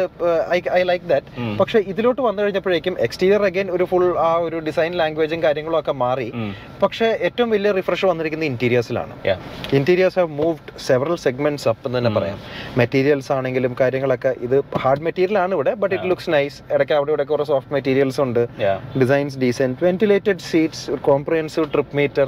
ഐ 0.79 0.81
ലൈക്ക് 0.91 1.05
ദാറ്റ് 1.11 1.47
പക്ഷെ 1.61 1.79
ഇതിലോട്ട് 1.91 2.21
വന്നു 2.27 2.39
കഴിഞ്ഞപ്പോഴേക്കും 2.43 2.95
എക്സ്റ്റീരിയർ 3.07 3.43
അഗൈൻ 3.49 3.69
ഒരു 3.77 3.85
ഫുൾ 3.91 4.05
ആ 4.27 4.31
ഒരു 4.47 4.57
ഡിസൈൻ 4.67 4.93
ലാംഗ്വേജും 5.01 5.41
കാര്യങ്ങളും 5.45 5.77
ഒക്കെ 5.81 5.93
മാറി. 6.03 6.27
പക്ഷെ 6.83 7.07
ഏറ്റവും 7.27 7.49
വലിയ 7.55 7.71
റിഫ്രഷ് 7.79 8.05
വന്നിരിക്കുന്നത് 8.11 8.49
ഇന്റീരിയേഴ്സിലാണ്. 8.51 9.13
Interiors 9.79 10.19
have 10.21 10.31
moved 10.41 10.73
several 10.89 11.17
segments 11.25 11.67
up 11.71 11.85
എന്ന് 11.87 11.97
തന്നെ 11.99 12.11
പറയാം. 12.17 12.39
മെറ്റീരിയൽസ് 12.81 13.31
ആണെങ്കിലും 13.37 13.75
കാര്യങ്ങളൊക്കെ 13.81 14.33
ഇത് 14.47 14.57
ഹാർഡ് 14.83 15.05
മെറ്റീരിയൽ 15.07 15.39
ആണ് 15.43 15.53
ഇവിടെ 15.59 15.73
ബട്ട് 15.83 15.93
ഇറ്റ് 15.95 16.09
ലുക്സ് 16.11 16.31
നൈസ് 16.35 16.57
ഇടയ്ക്ക് 16.75 16.95
അവിടെ 16.99 17.11
ഇവിടെ 17.13 17.25
കുറെ 17.31 17.45
സോഫ്റ്റ് 17.51 17.73
മെറ്റീരിയൽസ് 17.77 18.21
ഉണ്ട്. 18.25 18.41
Designs 19.01 19.37
decent 19.43 19.85
ventilated 19.87 20.43
seats 20.51 20.85
comprehensive 21.09 21.67
trip 21.75 21.95
meter 22.01 22.27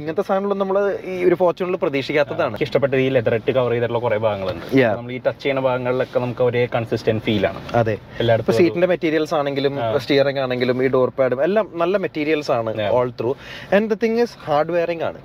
ഇങ്ങനത്തെ 0.00 0.24
സാധനങ്ങളും 0.28 0.58
നമ്മൾ 0.62 0.76
ഈ 1.12 1.16
ഒരു 1.28 1.36
ഫോർച്യൂണിൽ 1.42 1.76
പ്രതീക്ഷിക്കാത്തതാണ് 2.10 2.56
ഇഷ്ടപ്പെട്ട 2.64 2.94
ഈ 3.04 3.08
ലെതറിട്ട് 3.14 3.50
കവർ 3.56 3.70
ചെയ്തിട്ടുള്ള 3.72 4.00
കുറെ 4.04 4.18
ഭാഗങ്ങളുണ്ട്. 4.26 4.64
Yeah. 4.80 4.92
നമ്മൾ 4.98 5.12
ഈ 5.16 5.18
ടച്ച് 5.26 5.42
ചെയ്യുന്ന 5.42 5.62
ഭാഗങ്ങളിലൊക്കെ 5.68 6.18
നമുക്ക് 6.24 6.42
ഒരേ 6.48 6.62
കൺസിസ്റ്റന്റ് 6.74 7.22
ഫീൽ 7.26 7.44
ആണ്. 7.50 7.60
അതെ. 7.80 7.94
എല്ലായിടത്തും 8.22 8.56
സീറ്റിന്റെ 8.60 8.88
മെറ്റീരിയൽസ് 8.92 9.34
ആണെങ്കിലും 9.40 9.74
സ്റ്റിയറിംഗ് 10.04 10.40
ആണെങ്കിലും 10.44 10.76
ഈ 10.84 10.88
ഡോർ 10.96 11.10
പാഡും 11.18 11.40
എല്ലാം 11.46 11.66
നല്ല 11.82 11.96
മെറ്റീരിയൽസ് 12.04 12.50
ആണ് 12.58 12.70
all 12.98 13.10
through 13.20 13.32
and 13.78 13.88
the 13.92 13.98
thing 14.04 14.18
is 14.24 14.36
hard 14.46 14.72
wearing 14.76 15.04
ആണ്. 15.08 15.18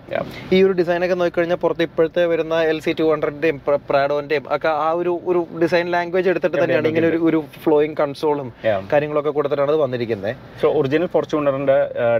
ഈ 0.56 0.60
ഒരു 0.68 0.74
ഡിസൈൻ 0.82 1.02
ഒക്കെ 1.08 1.18
നോക്കിക്കഴിഞ്ഞാൽ 1.22 1.60
പുറത്ത് 1.66 1.86
ഇപ്പോഴത്തെ 1.90 2.26
വരുന്ന 2.34 2.56
എൽ 2.74 2.80
സി 2.86 2.94
ടു 3.02 3.08
ഹൺഡ്രഡിന്റെയും 3.14 3.60
പ്രാഡോന്റെയും 3.92 4.46
ഒക്കെ 4.58 4.72
ആ 4.86 4.90
ഒരു 5.02 5.14
ഒരു 5.32 5.42
ഡിസൈൻ 5.64 5.88
ലാംഗ്വേജ് 5.96 6.30
എടുത്തിട്ട് 6.34 6.58
തന്നെയാണ് 6.64 6.90
ഇങ്ങനെ 6.94 7.10
ഒരു 7.12 7.22
ഒരു 7.30 7.42
ഫ്ലോയിങ് 7.66 7.98
കൺസോളും 8.02 8.50
കാര്യങ്ങളൊക്കെ 8.94 9.34
കൊടുത്തിട്ടാണ് 9.40 9.72
അത് 9.76 9.80
വന്നിരിക്കുന്നത് 9.86 10.32
സോ 10.62 10.68
ഒറിജിനൽ 10.80 11.10
ഫോർച്യൂണറിന്റെ 11.16 11.78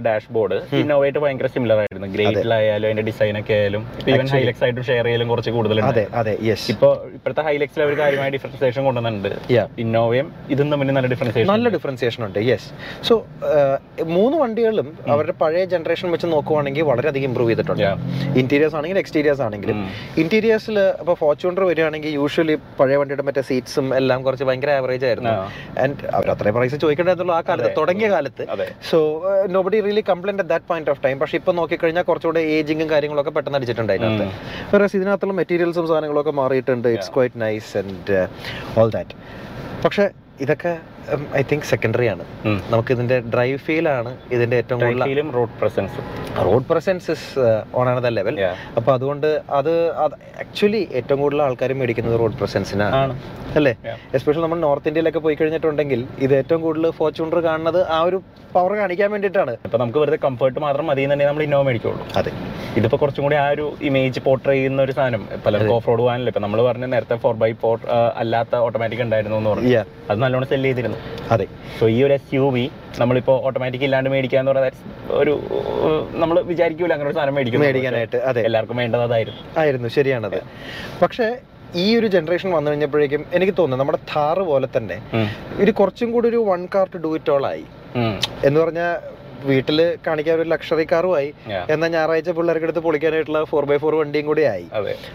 ഡാഷ്ബോർഡ് 0.08 0.58
ഇന്നോവേറ്റ് 0.82 1.18
ഭയങ്കര 1.24 1.48
സിമിലർ 1.56 1.78
ആയിരുന്നു. 1.84 2.08
ഗ്രേറ്റിലായാലും 2.16 2.86
അതിന്റെ 2.88 3.04
ഡിസൈൻ 3.10 3.34
ഒക്കെ 3.40 3.54
ആയാലും 3.58 3.82
ഈവൻ. 4.10 4.26
ഹൈലക്സ് 4.34 4.55
ഹൈലക്സ് 4.56 4.64
ആയിട്ട് 4.64 4.82
ഷെയർ 4.88 5.04
ചെയ്യലും 5.06 5.28
കുറച്ച് 5.32 5.50
കൂടുതലുണ്ട്. 5.56 5.88
അതെ 5.90 6.04
അതെ 6.20 6.32
യെസ് 6.48 6.66
ഇപ്പൊ 6.72 6.88
ഇപ്പോഴത്തെ 7.16 7.42
ഹൈലക്സിൽ 7.48 7.80
അവർ 7.84 7.94
കാര്യമായ 8.00 8.28
ഡിഫറൻസിയേഷൻ 8.36 8.82
കൊണ്ടുവന്നിട്ടുണ്ട്. 8.88 9.32
Yeah. 9.56 9.66
ഇന്നോവയും 9.82 10.26
ഇതും 10.54 10.68
തമ്മിൽ 10.72 10.92
നല്ല 10.98 11.08
ഡിഫറൻസിയേഷൻ 11.14 11.48
നല്ല 11.52 11.68
ഡിഫറൻസിയേഷൻ 11.76 12.20
ഉണ്ട് 12.26 12.38
യെസ് 12.50 12.68
സോ 13.08 13.14
മൂന്ന് 14.16 14.36
വണ്ടികളും 14.42 14.88
അവരുടെ 15.14 15.34
പഴയ 15.42 15.64
ജനറേഷൻ 15.74 16.08
വെച്ച് 16.14 16.28
നോക്കുവാണെങ്കിൽ 16.34 16.84
വളരെയധികം 16.90 17.28
ഇമ്പ്രൂവ് 17.30 17.50
ചെയ്തിട്ടുണ്ട്. 17.52 17.84
ഇന്റീരിയേഴ്സ് 18.42 18.76
ആണെങ്കിലും 18.80 19.00
എക്സ്റ്റീരിയേഴ്സ് 19.02 19.44
ആണെങ്കിലും. 19.48 19.78
ഇന്റീരിയേഴ്സിൽ 20.24 20.78
ഇപ്പോൾ 21.02 21.16
ഫോർച്യൂണർ 21.22 21.64
വരികയാണെങ്കിൽ 21.70 22.12
യൂഷ്വലി 22.20 22.56
പഴയ 22.80 22.96
വണ്ടിയുടെ 23.02 23.26
മറ്റേ 23.28 23.44
സീറ്റ്സും 23.50 23.86
എല്ലാം 24.00 24.18
കുറച്ച് 24.28 24.46
ഭയങ്കര 24.50 24.72
ആവറേജ് 24.80 25.06
ആയിരുന്നു. 25.10 25.34
ആൻഡ് 25.84 26.08
അവർ 26.16 26.28
അത്രയും 26.36 26.56
പ്രൈസ് 26.58 26.80
ചോദിക്കേണ്ടതുള്ളൂ 26.86 27.34
ആ 27.38 27.40
കാലത്ത് 27.50 27.72
തുടങ്ങിയ 27.80 28.08
കാലത്ത്. 28.16 28.46
So 28.90 28.98
nobody 29.56 29.80
really 29.88 30.04
complained 30.12 30.42
at 30.44 30.52
that 30.54 30.68
point 30.72 30.92
of 30.94 31.02
time 31.06 31.16
പക്ഷേ 31.24 31.36
ഇപ്പോൾ 31.42 31.56
നോക്കിക്കഴിഞ്ഞാൽ 31.60 32.06
കുറച്ചുകൂടെ 32.10 32.42
ഏജിങ്ങും 32.58 32.90
കാര്യങ്ങളൊക്കെ 32.94 33.34
പെട്ടെന്ന് 33.38 33.60
അടിച്ചിട്ടുണ്ട് 33.60 33.92
അതിനകത്ത്. 33.94 34.26
വേറെ 34.72 34.88
ഇതിനകത്തുള്ള 34.94 35.34
മെറ്റീരിയൽസും 35.34 35.88
സാധനങ്ങളൊക്കെ 35.88 36.30
മാറിയിട്ടുണ്ട്. 36.30 36.88
It's 36.88 37.10
quite 37.10 37.40
nice 37.40 37.76
and 37.78 38.28
all 38.78 38.90
that 38.90 39.16
പക്ഷേ 39.84 40.06
ഇതൊക്കെ 40.40 40.78
ഐ 41.40 41.42
തിങ്ക് 41.52 41.66
സെക്കൻഡറി 41.72 42.06
ആണ്. 42.12 42.24
നമുക്ക് 42.72 42.92
ഇതിന്റെ 42.96 43.16
ഡ്രൈവ് 43.34 43.58
ഫീൽ 43.66 43.86
ആണ് 43.88 44.12
ഇതിന്റെ 44.36 44.56
ഏറ്റവും 44.62 44.80
കൂടുതൽ 44.86 45.30
road 45.38 45.54
presence 45.60 46.04
road 46.48 46.66
presence 46.70 47.10
is 47.16 47.26
on 47.78 47.88
ആണ് 47.92 48.16
ലെവൽ 48.18 48.38
അപ്പൊ 48.78 48.90
അതുകൊണ്ട് 48.96 49.28
അത് 49.58 49.72
ആക്ച്വലി 50.44 50.82
ഏറ്റവും 51.00 51.20
കൂടുതൽ 51.24 51.42
ആൾക്കാർ 51.46 51.72
മേടിക്കുന്നത് 51.82 52.16
റോഡ് 52.22 52.38
പ്രസൻസിനാണ് 52.42 52.96
അല്ലേ. 53.58 53.72
എസ്പെഷ്യലി 54.16 54.42
നമ്മൾ 54.44 54.58
നോർത്ത് 54.64 54.88
ഇന്ത്യയിലൊക്കെ 54.90 55.20
പോയി 55.26 55.36
കഴിഞ്ഞിട്ടുണ്ടെങ്കിൽ 55.40 56.00
ഇത് 56.24 56.32
ഏറ്റവും 56.38 56.60
കൂടുതൽ 56.64 56.90
ഫോർച്യൂണർ 56.98 57.38
കാണുന്നത് 57.46 57.80
ആ 57.96 57.98
ഒരു 58.08 58.18
പവർ 58.54 58.72
കാണിക്കാൻ 58.80 59.08
വേണ്ടിയിട്ടാണ്. 59.14 59.52
ഇപ്പൊ 59.66 59.78
നമുക്ക് 59.82 59.98
വെറുതെ 60.02 60.18
കംഫർട്ട് 60.24 60.58
മാത്രം 60.64 60.86
മതി 60.90 61.02
തന്നെ 61.12 61.24
നമ്മൾ 61.28 61.42
ഇന്നോവ 61.46 61.62
മേടിക്കുള്ളൂ. 61.68 62.04
അതെ. 62.20 62.30
ഇതിപ്പോ 62.78 62.96
കുറച്ചും 63.02 63.24
കൂടി 63.26 63.36
ആ 63.44 63.46
ഒരു 63.54 63.66
ഇമേജ് 63.88 64.20
പോർട്ട്രേ 64.26 64.54
ചെയ്യുന്ന 64.56 64.80
ഒരു 64.86 64.92
സാധനം. 64.98 65.22
പലർക്കും 65.46 65.74
ഓഫ് 65.76 65.88
റോഡ് 65.90 66.02
പോകാനല്ലേ? 66.02 66.30
ഇപ്പൊ 66.32 66.42
നമ്മൾ 66.44 66.60
പറഞ്ഞ 66.68 66.86
നേരത്തെ 66.94 67.16
ഫോർ 67.24 67.34
ബൈ 67.42 67.50
ഫോർ 67.62 67.78
അല്ലാത്ത 68.22 68.54
ഓട്ടോമാറ്റിക് 68.66 69.02
ഉണ്ടായിരുന്നു 69.06 69.38
എന്ന് 69.40 69.50
പറഞ്ഞു. 69.52 69.72
അത് 70.10 70.18
നല്ലോണം 70.24 70.48
സെല്ല് 70.52 70.68
ചെയ്തിരുന്നു. 70.70 70.95
അതെ. 71.30 71.46
സോ 71.80 71.88
ഈ 71.88 72.04
ഒരു 72.04 72.12
എസ് 72.12 72.34
യു 72.34 72.50
വി 72.50 72.70
നമ്മളിപ്പോ 72.98 73.40
ഓട്ടോമാറ്റിക് 73.44 73.82
ഇല്ലാണ്ട് 73.82 74.10
മേടിക്കുക 74.10 74.38
എന്ന് 74.38 74.52
പറഞ്ഞാൽ 74.52 74.72
ഒരു 75.10 75.40
നമ്മൾ 76.14 76.42
വിചാരിക്കൂല 76.42 76.92
അങ്ങനെ 76.92 77.08
ഒരു 77.08 77.16
സാധനം 77.16 77.34
മേടിക്കും 77.34 77.60
മേടിക്കാനായിട്ട് 77.60 78.16
അതെ. 78.16 78.42
എല്ലാവർക്കും 78.42 78.76
വേണ്ടത് 78.76 79.02
അതായിരുന്നു. 79.02 79.42
ആയിരുന്നു 79.58 79.88
ശരിയാണത്. 79.88 80.38
പക്ഷേ 81.02 81.28
ഈ 81.76 81.96
ഒരു 81.96 82.06
ജനറേഷൻ 82.06 82.52
വന്നു 82.52 82.70
കഴിഞ്ഞപ്പോഴേക്കും 82.70 83.24
എനിക്ക് 83.32 83.54
തോന്നുന്നു 83.58 83.82
നമ്മുടെ 83.82 83.98
ഥാറ് 84.16 84.38
പോലെ 84.38 84.68
തന്നെ. 84.76 84.96
ഇത് 85.58 85.74
കുറച്ചും 85.74 86.12
കൂടി 86.12 86.28
ഒരു 86.28 86.36
one 86.36 86.68
car 86.74 86.88
to 86.94 86.98
do 86.98 87.16
it 87.16 87.30
all 87.30 87.46
ആയി. 87.46 87.64
എന്ന് 88.44 88.60
പറഞ്ഞാൽ 88.60 88.92
വീട്ടിൽ 89.50 89.78
കാണിക്കാൻ 90.06 90.34
ഒരു 90.40 90.48
ലക്ഷറി 90.52 90.84
കാറുമായി. 90.92 91.28
എന്നാൽ 91.74 91.90
ഞായറാഴ്ച 91.96 92.30
പിള്ളേർക്ക് 92.38 92.66
എടുത്ത് 92.68 92.82
പൊളിക്കാനായിട്ടുള്ള 92.86 93.40
ഫോർ 93.52 93.64
ബൈ 93.70 93.78
ഫോർ 93.84 93.94
വണ്ടിയും 94.00 94.26
കൂടി 94.30 94.44
ആയി. 94.52 94.66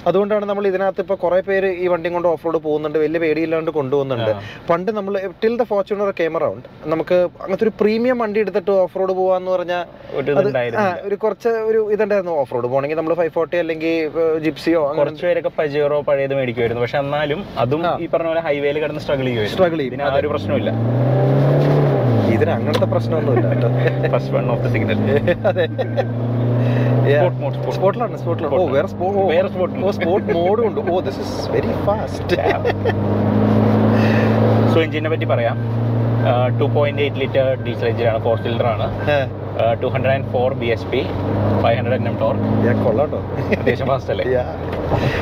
അതുകൊണ്ടാണ് 0.09 0.45
നമ്മൾ 0.51 0.65
ഇതിനകത്ത് 0.71 1.03
ഇപ്പൊ 1.05 1.15
കുറെ 1.23 1.39
പേര് 1.49 1.69
ഈ 1.83 1.87
വണ്ടിയും 1.93 2.15
കൊണ്ട് 2.17 2.29
ഓഫ് 2.33 2.45
റോഡ് 2.47 2.61
പോകുന്നുണ്ട്. 2.67 2.97
വലിയ 3.05 3.19
പേടിയില്ലാണ്ട് 3.25 3.71
കൊണ്ടുപോകുന്നുണ്ട്. 3.79 4.31
പണ്ട് 4.69 4.91
നമ്മൾ 4.99 5.13
till 5.43 5.55
the 5.61 5.65
Fortuner 5.71 6.11
came 6.21 6.35
around 6.41 6.67
നമുക്ക് 6.93 7.17
അങ്ങനത്തെ 7.43 7.65
ഒരു 7.67 7.73
പ്രീമിയം 7.81 8.19
വണ്ടി 8.23 8.39
എടുത്തിട്ട് 8.45 8.73
ഓഫ് 8.85 8.97
റോഡ് 9.01 9.15
പോവാന്ന് 9.21 9.51
പറഞ്ഞാൽ 9.55 9.83
ഒരു 11.07 11.17
കുറച്ച് 11.23 11.49
ഒരു 11.69 11.81
ഇതുണ്ടായിരുന്നു 11.95 12.35
ഓഫ് 12.41 12.53
റോഡ് 12.55 12.67
പോകണമെങ്കിൽ 12.71 12.99
നമ്മൾ 13.01 13.15
ഫൈവ് 13.21 13.33
ഫോർട്ടി 13.37 13.57
അല്ലെങ്കിൽ 13.63 13.95
ജിപ്സിയോ 14.47 14.81
കുറച്ച് 15.01 15.25
പേരൊക്കെ 15.27 15.51
പജേറോ 15.59 15.99
പഴയത് 16.09 16.35
മേടിക്കുമായിരുന്നു. 16.39 16.83
പക്ഷെ 16.85 16.99
എന്നാലും 17.03 17.41
അതും 17.65 17.83
ഈ 18.03 18.07
പറഞ്ഞ 18.15 18.29
പോലെ 18.33 18.43
ഹൈവേയിൽ 18.49 18.79
കിടന്ന് 18.83 19.03
സ്ട്രഗിൾ 19.05 19.25
ചെയ്യുമായിരുന്നു. 19.27 19.57
സ്ട്രഗിൾ 19.57 19.79
ചെയ്യും. 19.81 19.93
ഇതിന് 19.93 20.07
ആ 20.09 20.13
ഒരു 20.21 20.29
പ്രശ്നമില്ല 20.33 20.71
ഇതിന് 22.41 22.53
അങ്ങനത്തെ 22.57 22.87
പ്രശ്നമൊന്നുമില്ല 22.91 23.47
first 24.13 24.31
one 24.35 24.45
of 24.53 24.61
the 24.65 24.69
signal 24.73 24.99
അതെ. 25.49 25.65
സ്പോർട്ടിലാണ് 27.75 28.15
സ്പോർട്ടിലാണ് 28.21 28.55
ഓ 28.59 28.63
വേറെ 28.75 28.87
വേറെ 29.33 29.47
sport 29.53 29.71
ഓ 29.87 29.91
സ്പോർട്ട് 29.97 30.27
മോഡും 30.37 30.63
ഉണ്ട്. 30.69 30.79
ഓ 30.93 30.95
this 31.07 31.19
is 31.25 31.35
very 31.55 31.73
fast 31.87 32.37
so 34.73 34.77
എഞ്ചിനെ 34.85 35.09
പറ്റി 35.13 35.27
പറയാം. 35.33 35.57
Two 36.59 36.65
point 36.77 37.01
eight 37.05 37.19
litre 37.23 37.47
diesel 37.65 37.87
എഞ്ചിനാണ് 37.91 38.19
ഫോർ 38.25 38.35
സിലിണ്ടർ 38.43 38.67
ആണ്. 38.73 38.87
Two 39.81 39.87
hundred 39.95 40.13
and 40.17 40.29
four 40.33 40.49
B 40.61 40.67
S 40.75 40.87
P 40.93 41.01
five 41.63 41.75
hundred 41.79 41.99
N 42.01 42.07
M 42.11 42.17
torque 42.23 42.35
കൊള്ളാട്ടോ 42.85 43.19
അത്യാവശ്യം 43.59 43.89
ഫാസ്റ്റ് 43.91 44.11
അല്ലേ? 44.15 44.25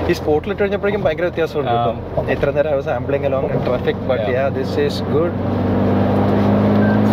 ഈ 0.09 0.15
സ്പോട്ടിൽ 0.19 0.49
ഇട്ട് 0.53 0.61
കഴിഞ്ഞപ്പോഴേക്കും 0.63 1.03
ഭയങ്കര 1.07 1.25
വ്യത്യാസമുണ്ട്. 1.29 2.31
ഇത്ര 2.35 2.49
നേരം 2.57 2.83
sampling 2.89 3.27
along 3.29 3.59
traffic 3.67 4.03
but 4.11 4.29
this 4.59 4.75
is 4.87 5.01
good 5.15 5.35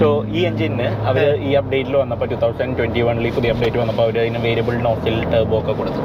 so 0.01 0.09
ഈ 0.39 0.41
എഞ്ചിന് 0.49 0.87
അവർ 1.11 1.25
ഈ 1.49 1.51
അപ്ഡേറ്റിൽ 1.61 1.95
വന്നപ്പോൾ 2.03 2.27
ടൂ 2.33 2.37
തൗസൻഡ് 2.45 2.77
ട്വന്റി 2.79 3.03
വണ്ണിൽ 3.09 3.33
പുതിയ 3.37 3.53
അപ്ഡേറ്റ് 3.55 3.79
വന്നപ്പോൾ 3.83 4.05
അവർ 4.07 4.17
അതിന് 4.23 4.41
വേരിയബിൾ 4.47 4.75
നോസിൽ 4.89 5.17
ടർബോ 5.33 5.59
ഒക്കെ 5.61 5.75
കൊടുത്തു. 5.81 6.01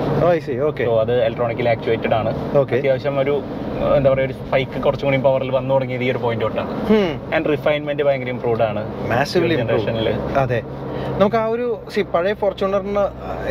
സോ 0.87 0.93
അത് 1.03 1.13
ഇലക്ട്രോണിക്കലി 1.25 1.71
ആക്ച്വേറ്റഡ് 1.75 2.15
ആണ്. 2.19 2.33
ഓക്കെ 2.61 2.75
അത്യാവശ്യം 2.79 3.17
ഒരു 3.23 3.35
എന്താ 3.97 4.09
പറയുക 4.11 4.27
ഒരു 4.27 4.35
സ്പൈക്ക് 4.39 4.79
കുറച്ചും 4.85 5.07
കൂടി 5.07 5.19
പവറിൽ 5.27 5.51
വന്നു 5.57 5.71
തുടങ്ങിയത് 5.73 6.03
ഈ 6.07 6.11
ഒരു 6.13 6.19
പോയിന്റ് 6.25 6.45
തൊട്ടാണ്. 6.45 6.73
ആൻഡ് 7.35 7.49
റിഫൈൻമെന്റ് 7.53 8.03
ഭയങ്കര 8.07 8.29
ഇംപ്രൂവ്ഡ് 8.35 8.65
ആണ്. 8.69 8.81
ജനറേഷനിൽ 9.59 10.09
അതെ. 10.43 10.61
നമുക്ക് 11.21 11.37
ആ 11.41 11.45
ഒരു 11.53 11.65
സി 11.93 12.01
പഴയ 12.13 12.33
ഫോർച്യൂണറിന് 12.41 13.03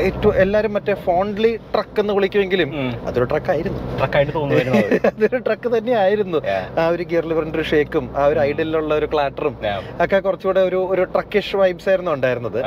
ഏറ്റവും 0.07 0.35
എല്ലാരും 0.45 0.73
മറ്റേ 0.77 0.95
ഫോൺലി 1.07 1.51
ട്രക്ക് 1.75 2.01
എന്ന് 2.03 2.13
വിളിക്കുമെങ്കിലും 2.17 2.71
അതൊരു 3.09 3.27
ട്രക്ക് 3.33 3.51
ആയിരുന്നു. 3.55 3.81
ട്രക്കായിട്ട് 4.01 4.33
തോന്നുമായിരുന്നു 4.39 4.79
അത്. 4.85 4.95
അതൊരു 5.11 5.39
ട്രക്ക് 5.47 5.69
തന്നെ 5.77 5.95
ആയിരുന്നു 6.05 6.39
ആ 6.83 6.87
ഒരു 6.95 7.05
ഗിയർ 7.11 7.27
ലിവറിന്റെ 7.31 7.65
ഷേക്കും 7.73 8.07
ആ 8.21 8.25
ഒരു 8.33 8.41
ഐഡിലുള്ള 8.49 8.93
ഒരു 9.01 9.09
ക്ലാറ്ററും. 9.15 9.57
ഒക്കെ 10.05 10.21
കുറച്ചുകൂടെ 10.31 10.63
ഒരു 10.71 10.81
ഒരു 10.95 11.05
ട്രക്കിഷ് 11.15 11.57
വൈബ്സ് 11.63 11.91
ആയിരുന്നു 11.93 12.13
ഉണ്ടായിരുന്നത്. 12.19 12.61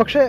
പക്ഷേ 0.00 0.24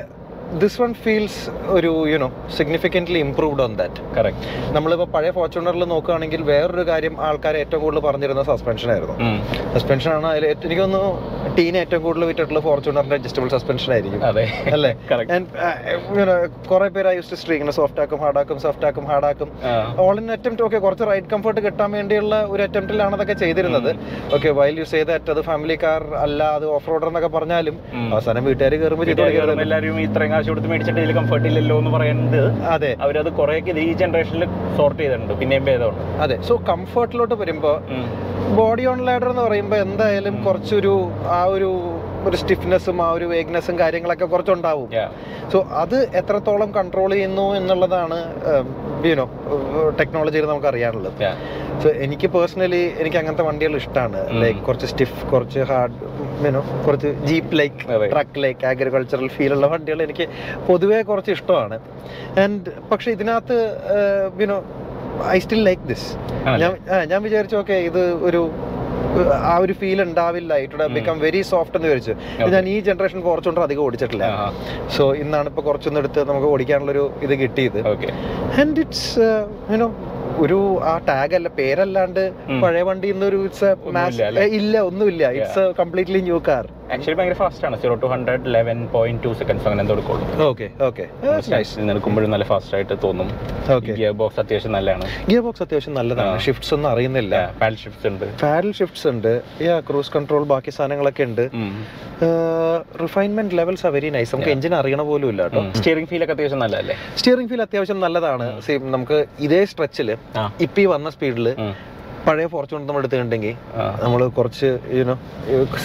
ദിസ് 0.62 0.78
വൺ 0.82 0.92
ഫീൽസ് 1.04 1.42
ഒരു 1.76 1.92
you know 2.12 2.28
significantly 2.58 3.20
improved 3.26 3.62
on 3.66 3.72
that 3.80 4.02
correct 4.18 4.48
നമ്മളിപ്പോൾ 4.76 5.08
പഴയ 5.14 5.32
ഫോർച്യൂണറിൽ 5.38 5.84
നോക്കുകയാണെങ്കിൽ 5.94 6.42
വേറൊരു 6.50 6.84
കാര്യം 6.90 7.16
ആൾക്കാർ 7.28 7.56
ഏറ്റവും 7.62 7.82
കൂടുതൽ 7.84 8.02
പറഞ്ഞിരുന്ന 8.08 8.44
സസ്പെൻഷൻ 8.50 8.90
ആയിരുന്നു. 8.94 9.16
സസ്പെൻഷൻ 9.76 10.12
ആണ് 10.18 10.28
അതിൽ 10.32 10.46
എനിക്കൊന്ന് 10.68 11.02
ടീൻ 11.58 11.76
ഏറ്റവും 11.82 12.02
കൂടുതൽ 12.06 12.26
വിറ്റിട്ടുള്ള 12.30 12.62
ഫോർച്യൂണറിന്റെ 12.68 13.18
അഡ്ജസ്റ്റബിൾ 13.20 13.50
സസ്പെൻഷൻ 13.56 13.90
ആയിരിക്കും. 13.96 14.22
അല്ലേ? 14.76 14.92
Correct. 15.12 15.32
കുറെ 16.70 16.88
പേര് 16.98 17.14
യൂസ് 17.20 17.32
ടു 17.34 17.72
സോഫ്റ്റ് 17.80 18.02
ആക്കും 18.06 18.20
ഹാർഡ് 18.26 18.40
ആക്കും 18.44 18.60
സോഫ്റ്റ് 18.66 18.88
ആക്കും 18.90 19.06
ഹാർഡ് 19.12 19.28
ആക്കും. 19.32 19.50
ഓൾ 20.06 20.16
ഇൻ 20.24 20.30
അറ്റംപ്റ്റ് 20.38 20.66
ഓക്കെ 20.68 20.78
കുറച്ച് 20.86 21.08
റൈഡ് 21.12 21.28
കംഫർട്ട് 21.34 21.62
കിട്ടാൻ 21.68 21.92
വേണ്ടിയുള്ള 21.98 22.36
ഒരു 22.54 22.62
അറ്റംപ്റ്റിലാണ് 22.68 23.16
അതൊക്കെ 23.20 23.38
ചെയ്തിരുന്നത്. 23.44 23.92
ഓക്കെ 24.38 24.52
വൈൽ 24.62 24.78
യൂസ് 24.84 24.96
ചെയ്ത് 24.98 25.12
അത് 25.36 25.42
ഫാമിലി 25.50 25.78
കാർ 25.84 26.02
അല്ല 26.26 26.44
അത് 26.60 26.66
ഓഫ് 26.78 26.88
റോഡർ 26.94 27.08
എന്നൊക്കെ 27.12 27.32
പറഞ്ഞാലും. 27.38 27.76
അവസാനം 28.14 28.44
വീട്ടുകാർ 28.52 28.76
കയറുമ്പോൾ 28.84 29.08
ചെയ്തു 29.12 30.42
കാശ് 30.44 30.52
കൊടുത്ത് 30.52 30.70
മേടിച്ചിട്ട് 30.72 31.02
ഇതിൽ 31.04 31.14
കംഫർട്ട് 31.20 31.46
ഇല്ലല്ലോ 31.50 31.76
എന്ന് 31.82 31.92
പറയുന്നത് 31.96 32.42
അതെ. 32.76 32.90
അവരത് 33.06 33.30
കുറേയൊക്കെ 33.40 33.70
ഇത് 33.74 33.82
ഈ 33.88 33.92
ജനറേഷനിൽ 34.02 34.44
സോർട്ട് 34.78 35.00
ചെയ്തിട്ടുണ്ട് 35.02 35.34
പിന്നെയും 35.42 35.64
ഭേദമുണ്ട്. 35.70 36.02
അതെ. 36.24 36.36
സോ 36.48 36.54
കംഫർട്ടിലോട്ട് 36.72 37.36
വരുമ്പോൾ 37.42 37.76
ബോഡി 38.60 38.84
ഓൺ 38.92 39.00
ലാഡർ 39.08 39.30
എന്ന് 39.34 39.44
പറയുമ്പോൾ 39.48 39.80
എന്തായാലും 39.88 40.36
കുറച്ചൊരു 40.48 40.94
ആ 41.38 41.42
ഒരു 41.56 41.70
ഒരു 42.28 42.38
സ്റ്റിഫ്നെസ്സും 42.42 42.98
ആ 43.06 43.08
ഒരു 43.16 43.26
വേഗ്നെസ്സും 43.32 43.76
കാര്യങ്ങളൊക്കെ 43.80 44.28
കുറച്ചുണ്ടാവും. 44.34 44.90
സോ 45.52 45.58
അത് 45.84 45.98
എത്രത്തോളം 46.20 46.70
കൺട്രോൾ 46.78 47.10
ചെയ്യുന്നു 47.16 47.48
എന്നുള്ളതാണ് 47.60 48.18
യുനോ 49.10 49.26
ടെക്നോളജിയിൽ 50.00 50.46
നമുക്ക് 50.52 50.70
അറിയാനുള്ളത്. 50.72 51.18
സോ 51.84 51.90
എനിക്ക് 52.06 52.28
പേഴ്സണലി 52.36 52.82
എനിക്ക് 53.02 53.18
അങ്ങനത്തെ 53.22 53.46
വണ്ടികൾ 53.50 53.74
ഇഷ്ടമാണ് 53.82 54.22
ലൈക്ക് 54.44 54.62
കുറച്ച് 54.68 54.88
സ്റ്റിഫ് 54.92 55.20
കുറച്ച് 55.32 55.62
ഹാർഡ് 55.72 55.98
കുറച്ച് 56.86 57.10
jeep 57.30 57.56
like. 57.60 57.82
Truck 58.13 58.44
like 58.44 58.66
agricultural 58.72 59.30
ഉള്ള 59.56 59.68
വണ്ടികൾ 59.74 60.02
എനിക്ക് 60.08 60.28
പൊതുവേ 60.70 61.02
കുറച്ച് 61.10 61.32
ഇഷ്ടമാണ്. 61.38 61.80
ആൻഡ് 62.44 62.72
പക്ഷെ 62.92 63.10
ഇതിനകത്ത് 63.18 63.58
വിനോ 64.42 64.60
ഐ 65.36 65.40
സ്റ്റിൽ 65.46 65.63
ലൈക്ക് 65.70 65.84
ദിസ്? 65.94 66.08
ഞാൻ 66.62 66.72
ഞാൻ 67.12 67.20
വിചാരിച്ചു 67.28 67.58
ഓക്കെ 67.63 67.75
ഇത് 67.90 68.02
ഒരു 68.30 68.42
ആ 69.50 69.56
ഒരു 69.63 69.74
ഫീൽ 69.80 70.00
ഉണ്ടാവില്ല. 70.04 70.54
ഇറ്റ്. 70.63 70.86
ബിക്കം 70.96 71.18
വെരി 71.24 71.42
സോഫ്റ്റ് 71.50 71.78
എന്ന് 71.78 71.90
വിചാരിച്ചു. 71.90 72.13
ഞാൻ 72.54 72.66
ഈ 72.74 72.75
ജനറേഷൻ 72.88 73.20
കുറച്ചുകൊണ്ട് 73.28 73.62
അധികം 73.66 73.84
ഓടിച്ചിട്ടില്ല. 73.88 74.28
സോ 74.96 75.04
ഇന്നാണ് 75.24 75.50
ഇപ്പൊ 75.52 75.63
കുറച്ചൊന്നും 75.68 76.02
എടുത്ത് 76.04 76.22
നമുക്ക് 76.30 76.48
ഓടിക്കാനുള്ളൊരു 76.54 77.06
ഇത് 77.25 77.34
കിട്ടിയത്. 77.42 77.80
ആൻഡ് 78.62 78.80
ഇറ്റ്സ് 78.86 79.20
യുനോ 79.74 79.90
ഒരു 80.40 80.80
ആ 80.84 80.98
ടാഗ് 80.98 81.36
അല്ല 81.36 81.48
പേരല്ലാണ്ട് 81.48 82.24
പഴയ 82.62 82.82
വണ്ടി 82.82 83.08
ഇന്നൊരു 83.08 83.38
ഇറ്റ്സ് 83.46 83.70
ഇല്ല 84.52 84.82
ഒന്നുമില്ല. 84.82 85.24
It's 85.32 85.74
completely 85.78 86.22
new 86.22 86.42
car 86.48 86.66
actually 86.94 87.18
ഭയങ്കര 87.20 87.38
ഫാസ്റ്റ് 87.42 87.66
ആണ്. 87.68 87.76
Zero 87.82 87.96
to 88.04 88.08
hundred 88.14 88.54
eleven 88.56 88.80
point 88.96 89.22
two 89.26 89.32
seconds 89.40 89.66
അങ്ങനെ 89.68 89.82
എന്തോ 89.84 89.94
കൊടുക്കുള്ളൂ 89.96 90.48
ഓക്കെ 90.52 90.68
ഓക്കെ 90.88 91.06
നിൽക്കുമ്പോഴും 91.92 92.32
നല്ല 92.36 92.46
ഫാസ്റ്റ് 92.52 92.76
ആയിട്ട് 92.78 92.96
തോന്നും. 93.06 93.30
ഗിയർ 94.00 94.14
ബോക്സ് 94.22 94.40
അത്യാവശ്യം 94.44 94.74
നല്ലതാണ്. 94.78 95.06
ഗിയർ 95.30 95.44
ബോക്സ് 95.48 95.64
അത്യാവശ്യം 95.66 95.96
നല്ലതാണ്. 96.00 96.40
ഷിഫ്റ്റ്സ് 96.48 96.74
ഒന്നും 96.78 96.90
അറിയുന്നില്ല. 96.94 97.36
പാഡൽ 97.62 97.78
ഷിഫ്റ്റ്സ് 97.84 98.10
ഉണ്ട്. 98.14 98.26
പാഡൽ 98.44 98.72
ഷിഫ്റ്റ്സ് 98.80 99.08
ഉണ്ട്. 99.14 99.32
ക്രൂസ് 99.90 100.12
കൺട്രോൾ 100.16 100.46
ബാക്കി 100.54 100.74
സാധനങ്ങളൊക്കെ 100.78 101.24
ഉണ്ട്. 101.30 101.46
റിഫൈൻമെന്റ് 103.04 103.56
ലെവൽസ് 103.60 103.94
വെരി 103.96 104.10
നൈസ് 104.16 104.32
നമുക്ക് 104.36 104.52
എഞ്ചിൻ 104.56 104.74
അറിയണ 104.82 105.02
പോലും 105.12 105.30
ഇല്ല 105.34 105.42
കേട്ടോ. 105.48 105.64
സ്റ്റിയറിംഗ് 105.80 106.10
ഫീൽ 106.12 106.24
ഒക്കെ 106.26 106.34
അത്യാവശ്യം 106.36 106.62
നല്ലതല്ലേ? 106.66 106.96
സ്റ്റിയറിംഗ് 107.20 107.50
ഫീൽ 107.52 107.64
അത്യാവശ്യം 107.68 108.00
നല്ലതാണ്. 108.06 108.46
സെയിം 108.68 108.92
നമുക്ക് 108.96 109.18
ഇതേ 109.48 109.62
സ്ട്രെച്ചിൽ. 109.72 110.12
ഇപ്പൊ 110.68 110.86
വന്ന 110.96 111.10
സ്പീഡിൽ 111.16 111.48
ഉം. 111.64 111.74
പഴയ 112.25 112.48
ഫോർച്യൂൺ 112.53 112.82
നമ്മൾ 112.88 113.01
എടുത്തിട്ടുണ്ടെങ്കിൽ. 113.01 113.53
നമ്മൾ 114.03 114.22
കുറച്ച് 114.38 114.68
യുനോ 114.98 115.15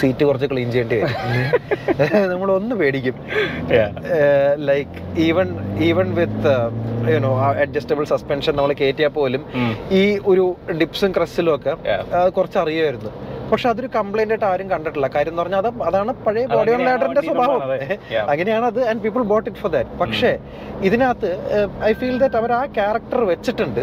സീറ്റ് 0.01 0.23
കുറച്ച് 0.29 0.47
ക്ലീൻ 0.51 0.67
ചെയ്യേണ്ടി 0.73 0.97
വരും 1.01 1.17
നമ്മൾ 2.31 2.49
ഒന്ന് 2.51 2.75
പേടിക്കും. 2.81 3.15
Like 4.69 4.99
even 5.27 5.49
even 5.87 6.07
with 6.19 6.53
you know 7.13 7.31
adjustable 7.63 8.05
suspension 8.13 8.55
നമ്മൾ 8.59 8.73
കയറ്റിയാൽ 8.81 9.11
പോലും. 9.17 9.43
ഈ 10.01 10.03
ഒരു 10.31 10.45
ഡിപ്സും 10.81 11.11
ക്രസ്സിലും 11.17 11.53
ഒക്കെ 11.55 11.73
കുറച്ച് 12.37 12.57
അറിയുമായിരുന്നു 12.63 13.11
പക്ഷെ 13.51 13.67
അതൊരു 13.71 13.89
കംപ്ലൈന്റ് 13.97 14.33
ആയിട്ട് 14.33 14.47
ആരും 14.51 14.67
കണ്ടിട്ടില്ല. 14.73 15.07
കാര്യം 15.15 15.33
എന്ന് 15.33 15.41
പറഞ്ഞാൽ 15.43 15.59
അത് 15.63 15.81
അതാണ് 15.89 16.11
പഴയ 16.25 16.45
ബോഡി 16.53 16.71
ഓൺ 16.75 16.81
ലാഡറിന്റെ 16.87 17.23
സ്വഭാവം. 17.27 17.61
അങ്ങനെയാണ് 18.33 18.65
അത് 18.71 18.81
and 18.89 19.01
people 19.05 19.23
bought 19.31 19.47
it 19.51 19.61
for 19.63 19.71
that 19.75 19.97
പക്ഷേ 20.01 20.31
ഇതിനകത്ത് 20.89 21.29
ഐ 21.89 21.91
ഫീൽ 22.01 22.17
ദാറ്റ് 22.23 22.37
അവർ 22.41 22.51
ആ 22.59 22.61
ക്യാരക്ടർ 22.79 23.21
വെച്ചിട്ടുണ്ട്. 23.31 23.81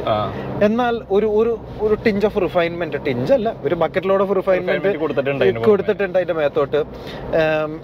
എന്നാൽ 0.69 0.95
ഒരു 1.17 1.29
ഒരു 1.41 1.53
ഒരു 1.87 1.97
ടിഞ്ച് 2.05 2.27
ഓഫ് 2.31 2.41
റിഫൈൻമെന്റ് 2.47 3.01
ടിഞ്ച് 3.09 3.33
അല്ല 3.39 3.49
ഒരു 3.67 3.79
ബക്കറ്റ് 3.83 4.11
ലോഡ് 4.11 4.25
ഓഫ് 4.27 4.37
റിഫൈൻമെന്റ് 4.41 4.93
കൊടുത്തിട്ടുണ്ട് 5.05 6.17
അതിന്റെ 6.19 6.37
മേത്തോട്ട്. 6.41 6.81